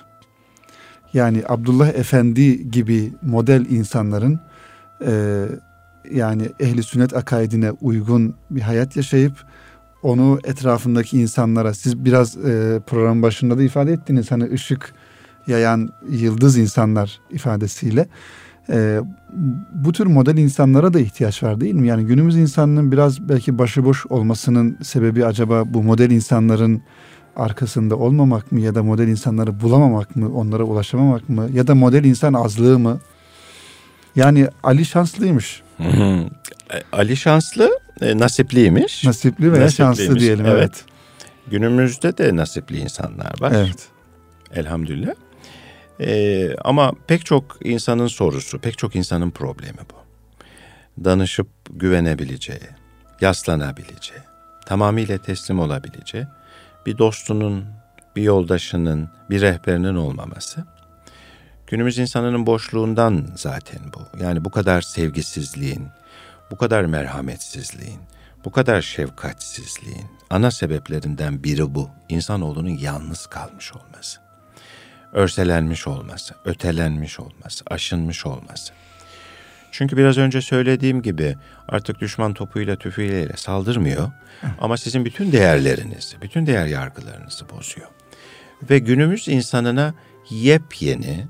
[1.14, 4.40] Yani Abdullah Efendi gibi model insanların
[5.06, 5.46] e,
[6.12, 9.34] yani ehli sünnet akaidine uygun bir hayat yaşayıp
[10.04, 14.94] onu etrafındaki insanlara siz biraz e, program başında da ifade ettiniz hani ışık
[15.52, 18.08] yayan yıldız insanlar ifadesiyle
[18.70, 19.00] e,
[19.74, 21.88] bu tür model insanlara da ihtiyaç var değil mi?
[21.88, 26.82] Yani günümüz insanının biraz belki başıboş olmasının sebebi acaba bu model insanların
[27.36, 32.04] arkasında olmamak mı ya da model insanları bulamamak mı, onlara ulaşamamak mı ya da model
[32.04, 33.00] insan azlığı mı?
[34.16, 35.62] Yani Ali şanslıymış.
[36.92, 39.04] Ali şanslı, e, nasipliymiş.
[39.04, 40.46] Nasipli veya şanslı diyelim.
[40.46, 40.58] Evet.
[40.58, 40.86] evet.
[41.52, 43.52] Günümüzde de nasipli insanlar var.
[43.56, 43.88] Evet.
[44.56, 45.14] Elhamdülillah.
[46.02, 49.96] Ee, ama pek çok insanın sorusu, pek çok insanın problemi bu.
[51.04, 52.70] Danışıp güvenebileceği,
[53.22, 54.22] yaslanabileceği,
[54.66, 56.26] tamamıyla teslim olabileceği
[56.86, 57.66] bir dostunun,
[58.16, 60.66] bir yoldaşının, bir rehberinin olmaması.
[61.68, 64.24] Günümüz insanının boşluğundan zaten bu.
[64.24, 65.88] Yani bu kadar sevgisizliğin,
[66.52, 68.00] bu kadar merhametsizliğin,
[68.46, 71.90] bu kadar şefkatsizliğin ana sebeplerinden biri bu.
[72.10, 74.31] İnsanoğlunun yalnız kalmış olması.
[75.14, 78.74] Örselenmiş olması, ötelenmiş olması, aşınmış olması.
[79.72, 84.12] Çünkü biraz önce söylediğim gibi artık düşman topuyla tüfeğiyle saldırmıyor.
[84.60, 87.88] Ama sizin bütün değerlerinizi, bütün değer yargılarınızı bozuyor.
[88.70, 89.94] Ve günümüz insanına
[90.30, 91.28] yepyeni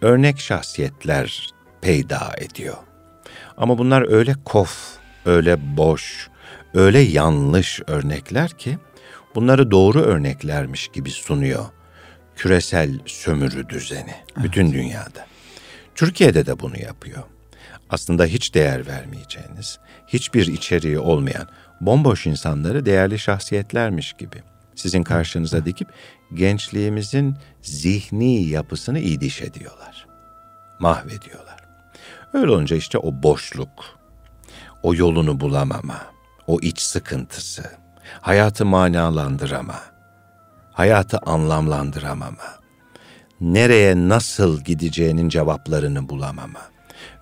[0.00, 1.48] örnek şahsiyetler
[1.80, 2.76] peyda ediyor.
[3.56, 6.28] Ama bunlar öyle kof, öyle boş,
[6.74, 8.78] öyle yanlış örnekler ki
[9.34, 11.64] bunları doğru örneklermiş gibi sunuyor
[12.36, 14.44] küresel sömürü düzeni evet.
[14.44, 15.26] bütün dünyada.
[15.94, 17.22] Türkiye'de de bunu yapıyor.
[17.90, 21.48] Aslında hiç değer vermeyeceğiniz, hiçbir içeriği olmayan
[21.80, 24.42] bomboş insanları değerli şahsiyetlermiş gibi
[24.74, 25.88] sizin karşınıza dikip
[26.34, 30.06] gençliğimizin zihni yapısını idiş ediyorlar.
[30.78, 31.56] Mahvediyorlar.
[32.32, 33.98] Öyle olunca işte o boşluk,
[34.82, 36.06] o yolunu bulamama,
[36.46, 37.70] o iç sıkıntısı,
[38.20, 39.80] hayatı manalandırama,
[40.74, 42.44] hayatı anlamlandıramama,
[43.40, 46.60] nereye nasıl gideceğinin cevaplarını bulamama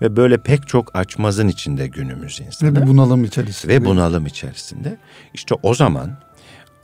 [0.01, 2.71] ve böyle pek çok açmazın içinde günümüz insanı.
[2.71, 3.73] Ve bir bunalım içerisinde.
[3.73, 4.97] Ve bunalım içerisinde.
[5.33, 6.11] İşte o zaman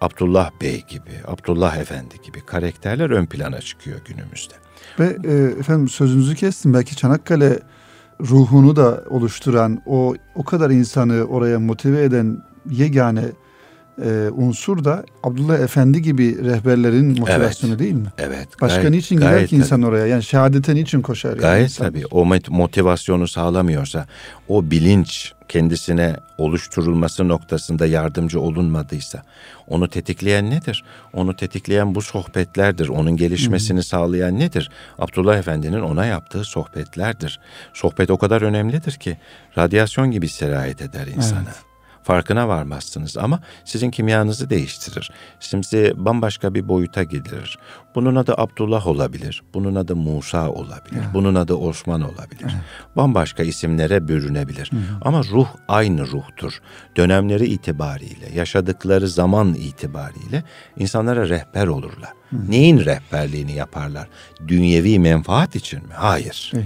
[0.01, 4.53] Abdullah Bey gibi, Abdullah Efendi gibi karakterler ön plana çıkıyor günümüzde.
[4.99, 6.73] Ve e, efendim sözünüzü kestim.
[6.73, 7.60] Belki Çanakkale
[8.21, 13.25] ruhunu da oluşturan o o kadar insanı oraya motive eden yegane
[14.05, 17.79] e, unsur da Abdullah Efendi gibi rehberlerin motivasyonu evet.
[17.79, 18.07] değil mi?
[18.17, 18.47] Evet.
[18.62, 20.07] Başka gayet, niçin gider ki insan oraya?
[20.07, 21.29] Yani şehadete niçin koşar?
[21.29, 21.85] Yani gayet insan?
[21.85, 22.05] tabii.
[22.12, 24.05] O motivasyonu sağlamıyorsa,
[24.47, 29.23] o bilinç kendisine oluşturulması noktasında yardımcı olunmadıysa,
[29.67, 30.83] onu tetikleyen nedir?
[31.13, 32.88] Onu tetikleyen bu sohbetlerdir.
[32.88, 34.71] Onun gelişmesini hı sağlayan nedir?
[34.99, 37.39] Abdullah Efendi'nin ona yaptığı sohbetlerdir.
[37.73, 39.17] Sohbet o kadar önemlidir ki
[39.57, 41.43] radyasyon gibi sirayet eder insana.
[41.43, 41.68] Evet
[42.03, 45.12] farkına varmazsınız ama sizin kimyanızı değiştirir.
[45.39, 47.57] Sizi bambaşka bir boyuta getirir.
[47.95, 51.13] Bunun adı Abdullah olabilir, bunun adı Musa olabilir, evet.
[51.13, 52.43] bunun adı Osman olabilir.
[52.43, 52.95] Evet.
[52.95, 54.71] Bambaşka isimlere bürünebilir.
[54.71, 54.97] Hı hı.
[55.01, 56.59] Ama ruh aynı ruhtur.
[56.97, 60.43] Dönemleri itibariyle, yaşadıkları zaman itibariyle
[60.77, 62.09] insanlara rehber olurlar.
[62.29, 62.51] Hı hı.
[62.51, 64.07] Neyin rehberliğini yaparlar?
[64.47, 65.93] Dünyevi menfaat için mi?
[65.93, 66.51] Hayır.
[66.55, 66.65] Evet.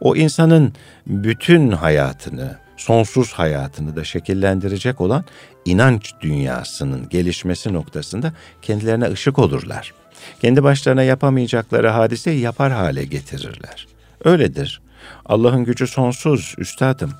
[0.00, 0.72] O insanın
[1.06, 5.24] bütün hayatını, sonsuz hayatını da şekillendirecek olan
[5.64, 9.94] inanç dünyasının gelişmesi noktasında kendilerine ışık olurlar.
[10.40, 13.86] Kendi başlarına yapamayacakları hadiseyi yapar hale getirirler.
[14.24, 14.80] Öyledir.
[15.26, 17.12] Allah'ın gücü sonsuz üstadım.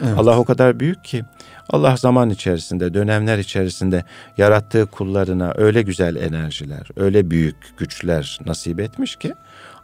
[0.00, 0.18] Evet.
[0.18, 1.24] Allah o kadar büyük ki
[1.70, 4.04] Allah zaman içerisinde, dönemler içerisinde
[4.38, 9.34] yarattığı kullarına öyle güzel enerjiler, öyle büyük güçler nasip etmiş ki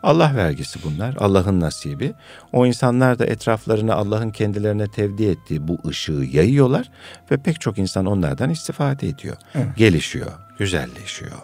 [0.04, 2.14] Allah vergisi bunlar, Allah'ın nasibi.
[2.52, 6.90] O insanlar da etraflarına Allah'ın kendilerine tevdi ettiği bu ışığı yayıyorlar
[7.30, 9.36] ve pek çok insan onlardan istifade ediyor.
[9.54, 9.76] Evet.
[9.76, 11.38] Gelişiyor, güzelleşiyor.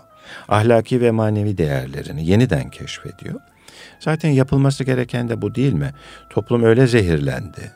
[0.49, 3.40] Ahlaki ve manevi değerlerini yeniden keşfediyor.
[4.01, 5.90] Zaten yapılması gereken de bu değil mi?
[6.31, 7.73] Toplum öyle zehirlendi.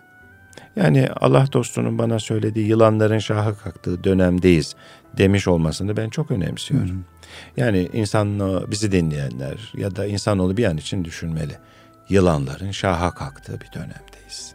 [0.76, 4.76] Yani Allah dostunun bana söylediği yılanların şahı kalktığı dönemdeyiz
[5.16, 6.88] demiş olmasını ben çok önemsiyorum.
[6.88, 7.13] Hı hı.
[7.56, 11.58] Yani insan bizi dinleyenler ya da insanoğlu bir an için düşünmeli.
[12.08, 14.54] Yılanların şaha kalktığı bir dönemdeyiz.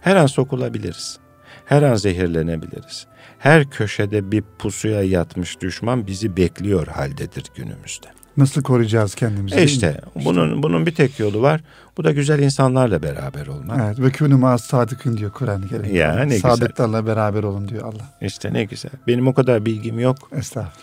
[0.00, 1.18] Her an sokulabiliriz.
[1.64, 3.06] Her an zehirlenebiliriz.
[3.38, 8.06] Her köşede bir pusuya yatmış düşman bizi bekliyor haldedir günümüzde.
[8.36, 9.56] Nasıl koruyacağız kendimizi?
[9.56, 11.60] E işte bunun bunun bir tek yolu var.
[11.96, 13.80] Bu da güzel insanlarla beraber olmak.
[13.80, 15.94] Evet ve künü ma sadıkın diyor Kur'an-ı Kerim.
[15.94, 16.50] Ya ne güzel.
[16.50, 18.14] Sadıklarla beraber olun diyor Allah.
[18.20, 18.90] İşte ne güzel.
[19.06, 20.16] Benim o kadar bilgim yok.
[20.32, 20.74] Estağfurullah.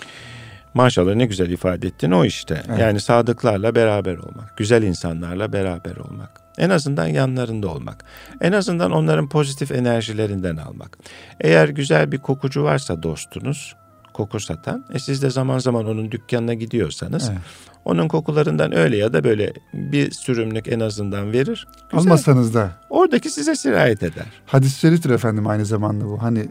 [0.74, 2.64] Maşallah ne güzel ifade ettin o işte.
[2.70, 2.80] Evet.
[2.80, 6.30] Yani sadıklarla beraber olmak, güzel insanlarla beraber olmak.
[6.58, 8.04] En azından yanlarında olmak.
[8.42, 10.98] En azından onların pozitif enerjilerinden almak.
[11.42, 13.76] Eğer güzel bir kokucu varsa dostunuz,
[14.14, 17.40] koku satan, e siz de zaman zaman onun dükkanına gidiyorsanız, Evet.
[17.86, 21.68] onun kokularından öyle ya da böyle bir sürümlük en azından verir.
[21.92, 22.00] Güzel.
[22.00, 24.26] Almasanız da Oradaki size sirayet eder.
[24.46, 26.24] hadis-i şeriftir efendim aynı zamanda bu.
[26.24, 26.50] Hani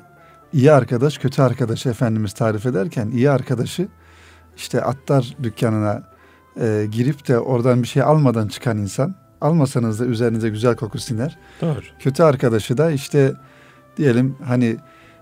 [0.52, 3.88] iyi arkadaş kötü arkadaşı Efendimiz tarif ederken iyi arkadaşı
[4.58, 6.02] işte attar dükkanına
[6.60, 11.38] e, girip de oradan bir şey almadan çıkan insan almasanız da üzerinize güzel koku siner.
[11.60, 11.80] Doğru.
[11.98, 13.32] Kötü arkadaşı da işte
[13.96, 14.76] diyelim hani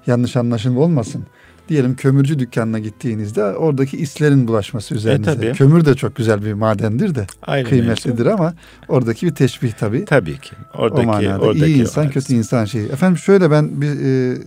[0.07, 1.27] yanlış anlaşılma olmasın.
[1.69, 5.31] Diyelim kömürcü dükkanına gittiğinizde oradaki islerin bulaşması üzerinize.
[5.31, 5.53] E, tabii.
[5.53, 8.43] Kömür de çok güzel bir madendir de Aynı kıymetlidir mevzu.
[8.43, 8.55] ama
[8.89, 10.05] oradaki bir teşbih tabii.
[10.05, 10.51] Tabii ki.
[10.75, 12.89] Oradaki, o manada oradaki iyi insan kötü insan şeyi.
[12.89, 14.39] Efendim şöyle ben bir e,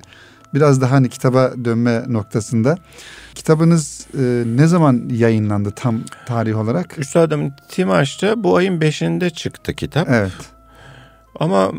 [0.54, 2.78] biraz daha hani kitaba dönme noktasında
[3.36, 7.00] kitabınız e, ne zaman yayınlandı tam tarih olarak?
[7.00, 10.10] Üstadım Timaş'ta bu ayın 5'inde çıktı kitap.
[10.10, 10.32] Evet.
[11.40, 11.72] Ama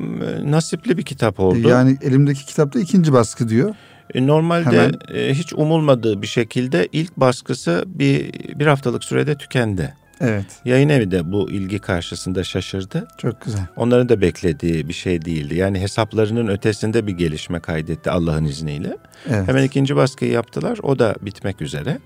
[0.44, 1.68] nasipli bir kitap oldu.
[1.68, 3.74] Yani elimdeki kitapta ikinci baskı diyor.
[4.14, 4.94] E, Normalde Hemen.
[5.14, 9.94] e, hiç umulmadığı bir şekilde ilk baskısı bir bir haftalık sürede tükendi.
[10.20, 10.46] Evet.
[10.64, 13.08] Yayın evi de bu ilgi karşısında şaşırdı.
[13.18, 13.66] Çok güzel.
[13.76, 15.54] Onların da beklediği bir şey değildi.
[15.54, 18.96] Yani hesaplarının ötesinde bir gelişme kaydetti Allah'ın izniyle.
[19.30, 19.48] Evet.
[19.48, 20.78] Hemen ikinci baskıyı yaptılar.
[20.82, 21.98] O da bitmek üzere.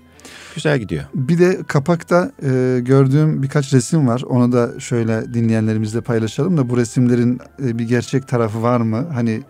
[0.55, 1.03] Güzel gidiyor.
[1.13, 4.21] Bir de kapakta e, gördüğüm birkaç resim var.
[4.21, 9.07] Onu da şöyle dinleyenlerimizle paylaşalım da bu resimlerin e, bir gerçek tarafı var mı?
[9.13, 9.43] Hani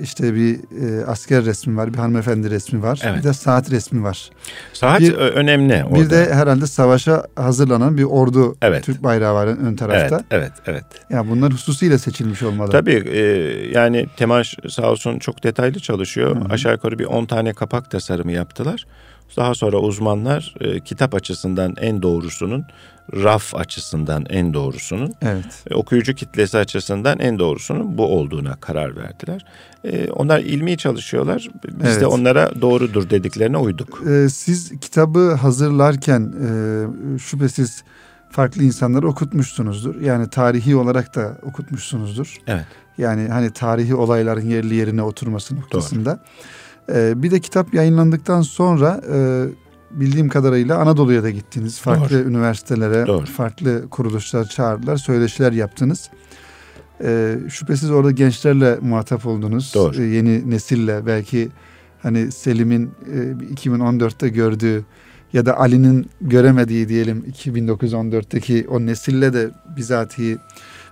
[0.00, 0.54] işte bir
[1.00, 3.18] e, asker resmi var, bir hanımefendi resmi var, Evet.
[3.18, 4.30] bir de saat resmi var.
[4.72, 6.04] Saat Bir- önemli orada.
[6.04, 8.84] Bir de herhalde savaşa hazırlanan bir ordu Evet.
[8.84, 10.16] Türk bayrağı var ön tarafta.
[10.16, 10.84] Evet, evet, evet.
[11.10, 12.70] Ya bunlar hususuyla seçilmiş olmalı.
[12.70, 13.18] Tabii e,
[13.78, 16.36] yani Temaş sağ olsun çok detaylı çalışıyor.
[16.36, 16.44] Hı hı.
[16.52, 18.86] Aşağı yukarı bir 10 tane kapak tasarımı yaptılar.
[19.36, 22.64] Daha sonra uzmanlar e, kitap açısından en doğrusunun,
[23.14, 25.64] raf açısından en doğrusunun, Evet.
[25.70, 29.44] e, okuyucu kitlesi açısından en doğrusunun bu olduğuna karar verdiler.
[29.84, 31.48] E, onlar ilmi çalışıyorlar.
[31.64, 32.00] Biz Evet.
[32.00, 34.02] de onlara doğrudur dediklerine uyduk.
[34.08, 37.84] Ee, siz kitabı hazırlarken e, şüphesiz
[38.30, 40.00] farklı insanları okutmuşsunuzdur.
[40.00, 42.36] Yani tarihi olarak da okutmuşsunuzdur.
[42.46, 42.64] Evet.
[42.98, 46.20] Yani hani tarihi olayların yerli yerine oturması noktasında.
[46.88, 49.46] Ee, bir de kitap yayınlandıktan sonra e,
[49.90, 51.80] bildiğim kadarıyla Anadolu'ya da gittiniz.
[51.80, 53.26] Farklı üniversitelere, Doğru.
[53.26, 56.10] farklı kuruluşlar çağırdılar, söyleşiler yaptınız.
[57.04, 59.72] Ee, şüphesiz orada gençlerle muhatap oldunuz.
[59.74, 60.02] Doğru.
[60.02, 61.48] Ee, yeni nesille belki
[62.02, 63.18] hani Selim'in e,
[63.54, 64.84] 2014'te gördüğü
[65.32, 70.38] ya da Ali'nin göremediği diyelim 2014'teki o nesille de bizatihi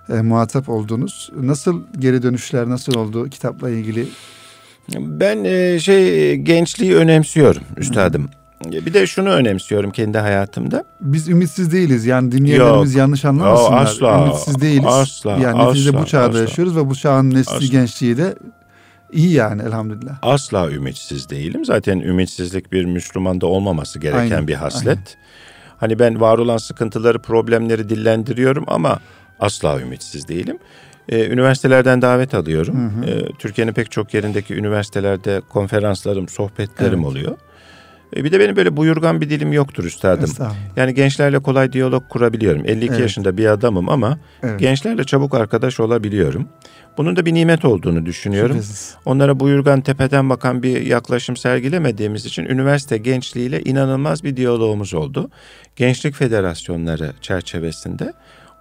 [0.09, 1.33] e, muhatap oldunuz.
[1.40, 4.09] Nasıl geri dönüşler nasıl oldu kitapla ilgili?
[4.99, 8.31] Ben e, şey gençliği önemsiyorum üstadım.
[8.64, 10.85] Bir de şunu önemsiyorum kendi hayatımda.
[11.01, 12.07] Biz ümitsiz değiliz.
[12.07, 12.99] Yani dinleyenlerimiz Yok.
[12.99, 13.71] yanlış anlamasınlar.
[13.71, 14.87] Yo, asla, ümitsiz değiliz.
[14.87, 16.40] asla, yani neticede bu asla, çağda asla.
[16.40, 17.66] yaşıyoruz ve bu çağın nesli Asla.
[17.66, 18.35] gençliği de
[19.12, 20.19] iyi yani elhamdülillah.
[20.23, 21.64] Asla ümitsiz değilim.
[21.64, 25.16] Zaten ümitsizlik bir Müslümanda olmaması gereken Aynen, bir haslet.
[25.79, 28.99] Hani ben var olan sıkıntıları, problemleri dillendiriyorum ama
[29.40, 30.59] asla ümitsiz değilim.
[31.11, 32.75] Ee, üniversitelerden davet alıyorum.
[32.77, 33.11] Hı hı.
[33.11, 37.07] Ee, Türkiye'nin pek çok yerindeki üniversitelerde konferanslarım, sohbetlerim Evet.
[37.07, 37.37] oluyor.
[38.16, 40.31] Ee, bir de benim böyle buyurgan bir dilim yoktur üstadım.
[40.77, 42.62] Yani gençlerle kolay diyalog kurabiliyorum.
[42.66, 43.01] 52 Evet.
[43.01, 44.61] yaşında bir adamım ama Evet.
[44.61, 46.49] gençlerle çabuk arkadaş olabiliyorum.
[46.99, 48.57] Bunun da bir nimet olduğunu düşünüyorum.
[48.57, 48.94] Şüphesiz.
[49.05, 55.31] Onlara buyurgan tepeden bakan bir yaklaşım sergilemediğimiz için üniversite gençliğiyle inanılmaz bir diyalogumuz oldu.
[55.77, 58.12] Gençlik federasyonları çerçevesinde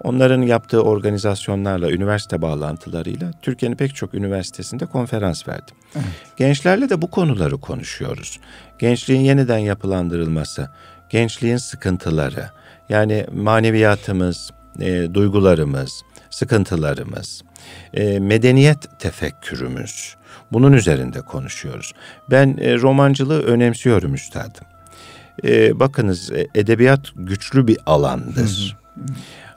[0.04, 5.76] onların yaptığı organizasyonlarla, üniversite bağlantılarıyla Türkiye'nin pek çok üniversitesinde konferans verdim.
[5.96, 6.06] Evet.
[6.38, 8.40] Gençlerle de bu konuları konuşuyoruz.
[8.80, 10.70] Gençliğin yeniden yapılandırılması,
[11.10, 12.50] gençliğin sıkıntıları,
[12.90, 17.44] yani maneviyatımız, e, duygularımız, sıkıntılarımız,
[17.94, 20.16] e, medeniyet tefekkürümüz.
[20.52, 21.94] Bunun üzerinde konuşuyoruz.
[22.32, 24.68] Ben e, romancılığı önemsiyorum üstadım.
[25.44, 28.78] E, bakınız e, edebiyat güçlü bir alandır.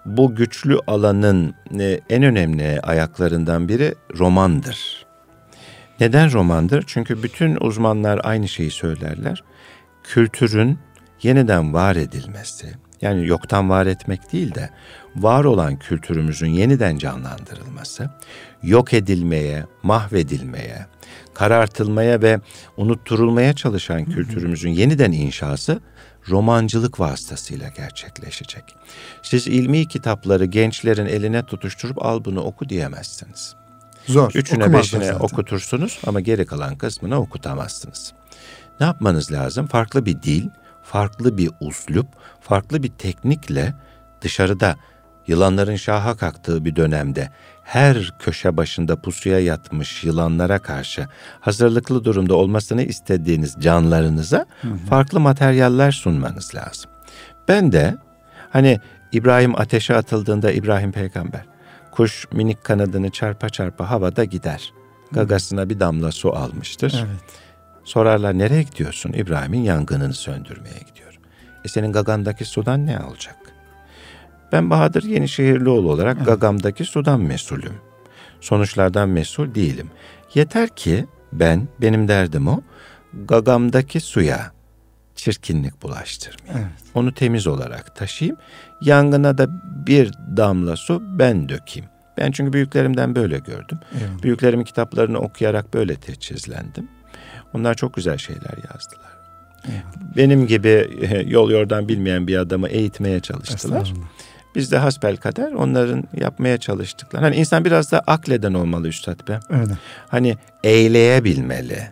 [0.06, 5.06] Bu güçlü alanın e, en önemli ayaklarından biri romandır.
[6.00, 6.84] Neden romandır?
[6.86, 9.42] Çünkü bütün uzmanlar aynı şeyi söylerler.
[10.04, 10.78] Kültürün
[11.22, 12.72] yeniden var edilmesi,
[13.02, 14.70] Yani yoktan var etmek değil de
[15.16, 18.10] var olan kültürümüzün yeniden canlandırılması,
[18.62, 20.86] yok edilmeye, mahvedilmeye,
[21.34, 22.40] karartılmaya ve
[22.76, 25.80] unutturulmaya çalışan kültürümüzün yeniden inşası
[26.30, 28.76] romancılık vasıtasıyla gerçekleşecek.
[29.22, 33.54] Siz ilmi kitapları gençlerin eline tutuşturup al bunu oku diyemezsiniz.
[34.06, 34.30] Zor.
[34.34, 35.20] Üçüne Okumazlar beşine zaten.
[35.20, 38.12] okutursunuz ama geri kalan kısmını okutamazsınız.
[38.80, 39.66] Ne yapmanız lazım?
[39.66, 40.48] Farklı bir dil,
[40.82, 42.06] farklı bir uslup,
[42.40, 43.74] farklı bir teknikle
[44.20, 44.76] dışarıda
[45.26, 47.30] yılanların şaha kalktığı bir dönemde
[47.72, 51.06] her köşe başında pusuya yatmış yılanlara karşı
[51.40, 54.46] hazırlıklı durumda olmasını istediğiniz canlarınıza
[54.88, 56.90] farklı materyaller sunmanız lazım.
[57.48, 57.96] Ben de
[58.50, 58.80] hani
[59.12, 61.44] İbrahim ateşe atıldığında İbrahim peygamber
[61.90, 64.72] kuş minik kanadını çarpa çarpa havada gider.
[65.12, 67.04] Gagasına bir damla su almıştır.
[67.06, 67.24] Evet.
[67.84, 69.12] Sorarlar nereye gidiyorsun?
[69.12, 71.22] İbrahim'in yangınını söndürmeye gidiyorum.
[71.64, 73.51] E senin gagandaki sudan ne alacak?
[74.52, 77.74] Ben Bahadır Yenişehirlioğlu olarak gagamdaki sudan mesulüm.
[78.40, 79.90] Sonuçlardan mesul değilim.
[80.34, 82.60] Yeter ki ben, benim derdim o,
[83.24, 84.52] gagamdaki suya
[85.14, 86.68] çirkinlik bulaştırmayayım.
[86.68, 86.82] Evet.
[86.94, 88.36] Onu temiz olarak taşıyayım.
[88.80, 89.46] Yangına da
[89.86, 91.88] bir damla su ben dökeyim.
[92.18, 93.78] Ben çünkü büyüklerimden böyle gördüm.
[94.00, 94.22] Eyvallah.
[94.22, 96.88] Büyüklerimin kitaplarını okuyarak böyle teçhizlendim.
[97.54, 99.12] Onlar çok güzel şeyler yazdılar.
[99.64, 100.16] Eyvallah.
[100.16, 100.90] Benim gibi
[101.26, 103.92] yol yordan bilmeyen bir adamı eğitmeye çalıştılar.
[104.54, 107.22] Biz de hasbel kader onların yapmaya çalıştıkları.
[107.22, 109.40] Hani insan biraz da akleden olmalı üstad be.
[109.50, 109.72] Öyle.
[110.08, 111.88] Hani eyleyebilmeli.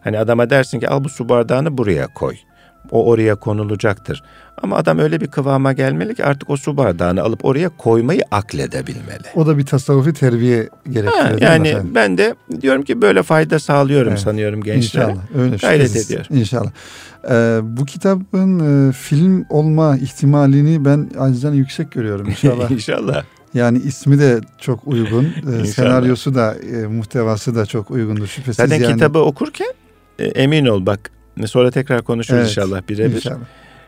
[0.00, 2.36] Hani adama dersin ki al bu su bardağını buraya koy.
[2.90, 4.22] O oraya konulacaktır.
[4.62, 9.22] Ama adam öyle bir kıvama gelmeli ki artık o su bardağını alıp oraya koymayı akledebilmeli.
[9.34, 11.40] O da bir tasavvufi terbiye gerektiriyor.
[11.40, 11.92] Ha, yani efendim?
[11.94, 14.20] ben de diyorum ki böyle fayda sağlıyorum Evet.
[14.20, 15.04] sanıyorum gençlere.
[15.04, 15.22] İnşallah.
[15.38, 16.10] Öyle Gayret şüphesiz.
[16.10, 16.26] ediyor.
[16.30, 16.70] İnşallah.
[17.30, 22.70] Ee, bu kitabın e, film olma ihtimalini ben acizden yüksek görüyorum inşallah.
[22.70, 23.24] İnşallah.
[23.54, 25.24] yani ismi de çok uygun.
[25.24, 25.64] İnşallah.
[25.66, 28.56] senaryosu da e, muhtevası da çok uygundur şüphesiz.
[28.56, 28.92] Zaten yani.
[28.94, 29.72] kitabı okurken
[30.18, 31.10] e, emin ol bak
[31.46, 33.14] sonra tekrar konuşuruz Evet, inşallah birebir.
[33.16, 33.36] İnşallah.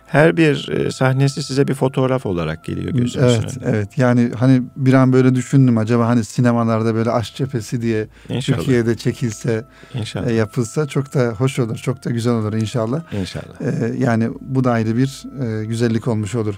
[0.07, 3.77] Her bir e, sahnesi size bir fotoğraf olarak geliyor gözünüzün Evet, önüne.
[3.77, 3.99] evet.
[3.99, 8.59] Yani hani bir an böyle düşündüm acaba hani sinemalarda böyle aşk cephesi diye İnşallah.
[8.59, 10.27] Türkiye'de çekilse, İnşallah.
[10.27, 13.03] e, yapılsa çok da hoş olur, çok da güzel olur inşallah.
[13.13, 13.61] İnşallah.
[13.61, 16.55] Ee, yani bu da ayrı bir e, güzellik olmuş olur.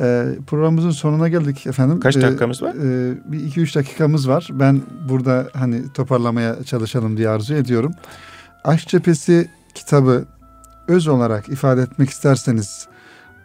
[0.00, 2.00] Ee, programımızın sonuna geldik efendim.
[2.00, 2.74] Kaç Ee, dakikamız var?
[2.74, 4.48] e, bir iki üç dakikamız var.
[4.52, 7.92] Ben burada hani toparlamaya çalışalım diye arzu ediyorum.
[8.64, 10.24] Aşk Cephesi kitabı
[10.88, 12.88] öz olarak ifade etmek isterseniz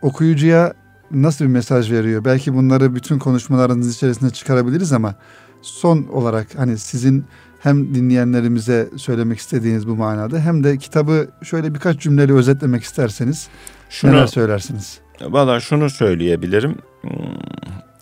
[0.02, 0.74] okuyucuya
[1.12, 2.26] nasıl bir mesaj veriyor?
[2.26, 5.16] Belki bunları bütün konuşmalarınız içerisinde çıkarabiliriz ama
[5.62, 7.26] son olarak hani sizin
[7.60, 13.48] hem dinleyenlerimize söylemek istediğiniz bu manada hem de kitabı şöyle birkaç cümleyle özetlemek isterseniz
[13.90, 15.00] Şunu, neler söylersiniz?
[15.22, 16.76] Valla şunu söyleyebilirim.
[17.02, 17.12] Hmm,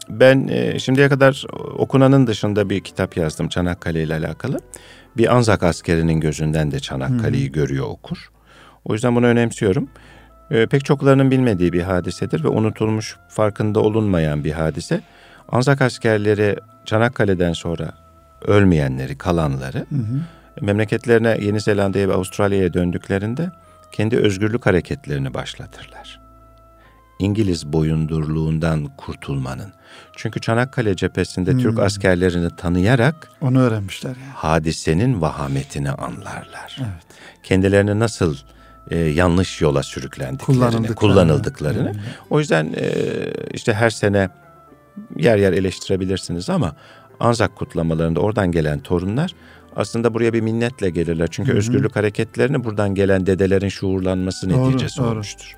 [0.09, 1.45] Ben e, şimdiye kadar
[1.77, 4.59] okunanın dışında bir kitap yazdım Çanakkale ile alakalı.
[5.17, 8.29] Bir Anzak askerinin gözünden de Çanakkale'yi görüyor okur.
[8.85, 9.89] O yüzden bunu önemsiyorum.
[10.51, 15.01] E, pek çoklarının bilmediği bir hadisedir ve unutulmuş, farkında olunmayan bir hadise.
[15.49, 16.55] Anzak askerleri
[16.85, 17.93] Çanakkale'den sonra
[18.47, 20.65] ölmeyenleri, kalanları Hı hı.
[20.65, 23.51] memleketlerine Yeni Zelanda'ya ve Avustralya'ya döndüklerinde
[23.91, 26.28] kendi özgürlük hareketlerini başlatırlar.
[27.19, 29.73] İngiliz boyundurluğundan kurtulmanın.
[30.15, 31.83] Çünkü Çanakkale cephesinde Türk Hmm.
[31.83, 34.31] askerlerini tanıyarak Onu öğrenmişler yani.
[34.35, 36.77] hadisenin vahametini anlarlar.
[36.79, 37.03] Evet.
[37.43, 38.35] Kendilerini nasıl
[38.91, 40.95] e, yanlış yola sürüklendiklerini, Kullanıldıklarını.
[40.95, 41.89] kullanıldıklarını.
[41.95, 41.95] Evet.
[42.29, 42.91] O yüzden e,
[43.53, 44.29] işte her sene
[45.17, 46.75] yer yer eleştirebilirsiniz ama
[47.19, 49.31] Anzak kutlamalarında oradan gelen torunlar
[49.75, 51.27] aslında buraya bir minnetle gelirler.
[51.31, 51.57] Çünkü Hı hı.
[51.57, 55.07] özgürlük hareketlerini buradan gelen dedelerin şuurlanması Doğru, neticesi doğru.
[55.07, 55.55] olmuştur.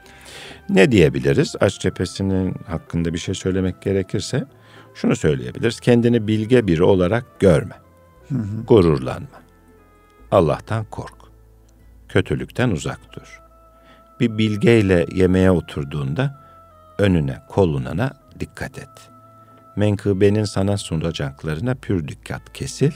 [0.70, 1.56] Ne diyebiliriz?
[1.60, 4.46] Aç cephesinin hakkında bir şey söylemek gerekirse
[4.96, 5.80] şunu söyleyebiliriz.
[5.80, 7.76] Kendini bilge biri olarak görme.
[8.30, 8.66] Hı hı.
[8.68, 9.42] Gururlanma.
[10.32, 11.16] Allah'tan kork.
[12.10, 13.42] Kötülükten uzak dur.
[14.20, 16.42] Bir bilgeyle yemeğe oturduğunda
[16.98, 18.90] önüne, kolunana dikkat et.
[19.76, 22.92] Menkıbenin sana sunacaklarına pür dikkat kesil.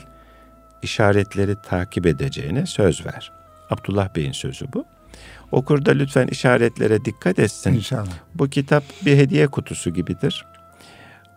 [0.82, 3.32] işaretleri takip edeceğine söz ver.
[3.70, 4.86] Abdullah Bey'in sözü bu.
[5.52, 7.74] Okur da lütfen işaretlere dikkat etsin.
[7.74, 8.08] İnşallah.
[8.36, 10.46] Bu kitap bir hediye kutusu gibidir.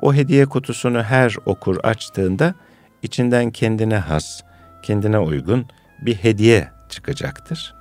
[0.01, 2.55] O hediye kutusunu her okur açtığında
[3.03, 4.41] içinden kendine has,
[4.83, 5.67] kendine uygun
[6.01, 7.75] bir hediye çıkacaktır.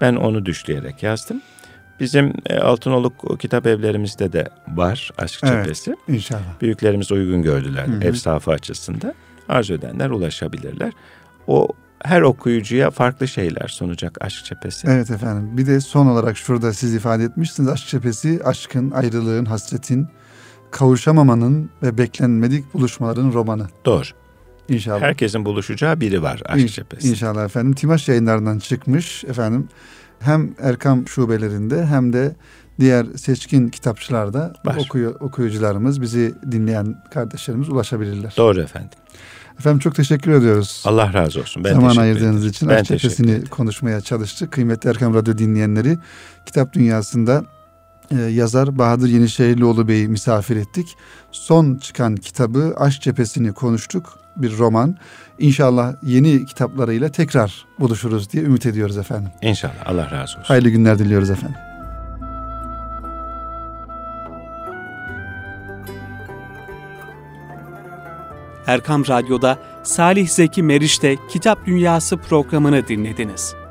[0.00, 1.42] Ben onu düşleyerek yazdım.
[2.00, 5.64] Bizim e, Altınoluk kitap evlerimizde de var Aşk Evet.
[5.64, 5.96] Cephesi.
[6.08, 6.60] İnşallah.
[6.60, 8.04] Büyüklerimiz uygun gördüler Hı hı.
[8.04, 9.14] ev safı açısından.
[9.48, 10.92] Arzu edenler ulaşabilirler.
[11.46, 11.68] O
[12.04, 14.86] her okuyucuya farklı şeyler sunacak Aşk Cephesi.
[14.90, 15.56] Evet efendim.
[15.58, 17.68] Bir de son olarak şurada siz ifade etmiştiniz.
[17.68, 20.08] Aşk cephesi aşkın, ayrılığın, hasretin,
[20.70, 23.66] kavuşamamanın ve beklenmedik buluşmaların romanı.
[23.84, 24.04] Doğru.
[24.68, 25.00] İnşallah.
[25.00, 27.08] Herkesin buluşacağı biri var Aşk İnş- Cephesi.
[27.08, 27.72] İnşallah efendim.
[27.72, 29.68] Timaş yayınlarından çıkmış efendim.
[30.20, 32.36] Hem Erkam şubelerinde hem de
[32.80, 34.76] diğer seçkin kitapçılarda Var.
[34.76, 38.34] okuyu, okuyucularımız, bizi dinleyen kardeşlerimiz ulaşabilirler.
[38.36, 38.90] Doğru efendim.
[39.58, 40.82] Efendim çok teşekkür ediyoruz.
[40.86, 41.64] Allah razı olsun.
[41.64, 43.44] Ben Zaman ayırdığınız için ben ederim.
[43.50, 44.52] konuşmaya çalıştık.
[44.52, 45.98] Kıymetli Erkam Radyo dinleyenleri,
[46.46, 47.44] kitap dünyasında
[48.10, 50.86] e, yazar Bahadır Yenişehirlioğlu Bey'i misafir ettik.
[51.32, 54.18] Son çıkan kitabı Aşk Cephesi'ni konuştuk.
[54.36, 54.96] Bir roman.
[55.38, 59.30] İnşallah yeni kitaplarıyla tekrar buluşuruz diye ümit ediyoruz efendim.
[59.42, 60.42] İnşallah Allah razı olsun.
[60.42, 61.56] Hayırlı günler diliyoruz efendim.
[68.66, 73.63] Erkam Radyo'da Salih Zeki Meriç'te Kitap Dünyası programını dinlediniz.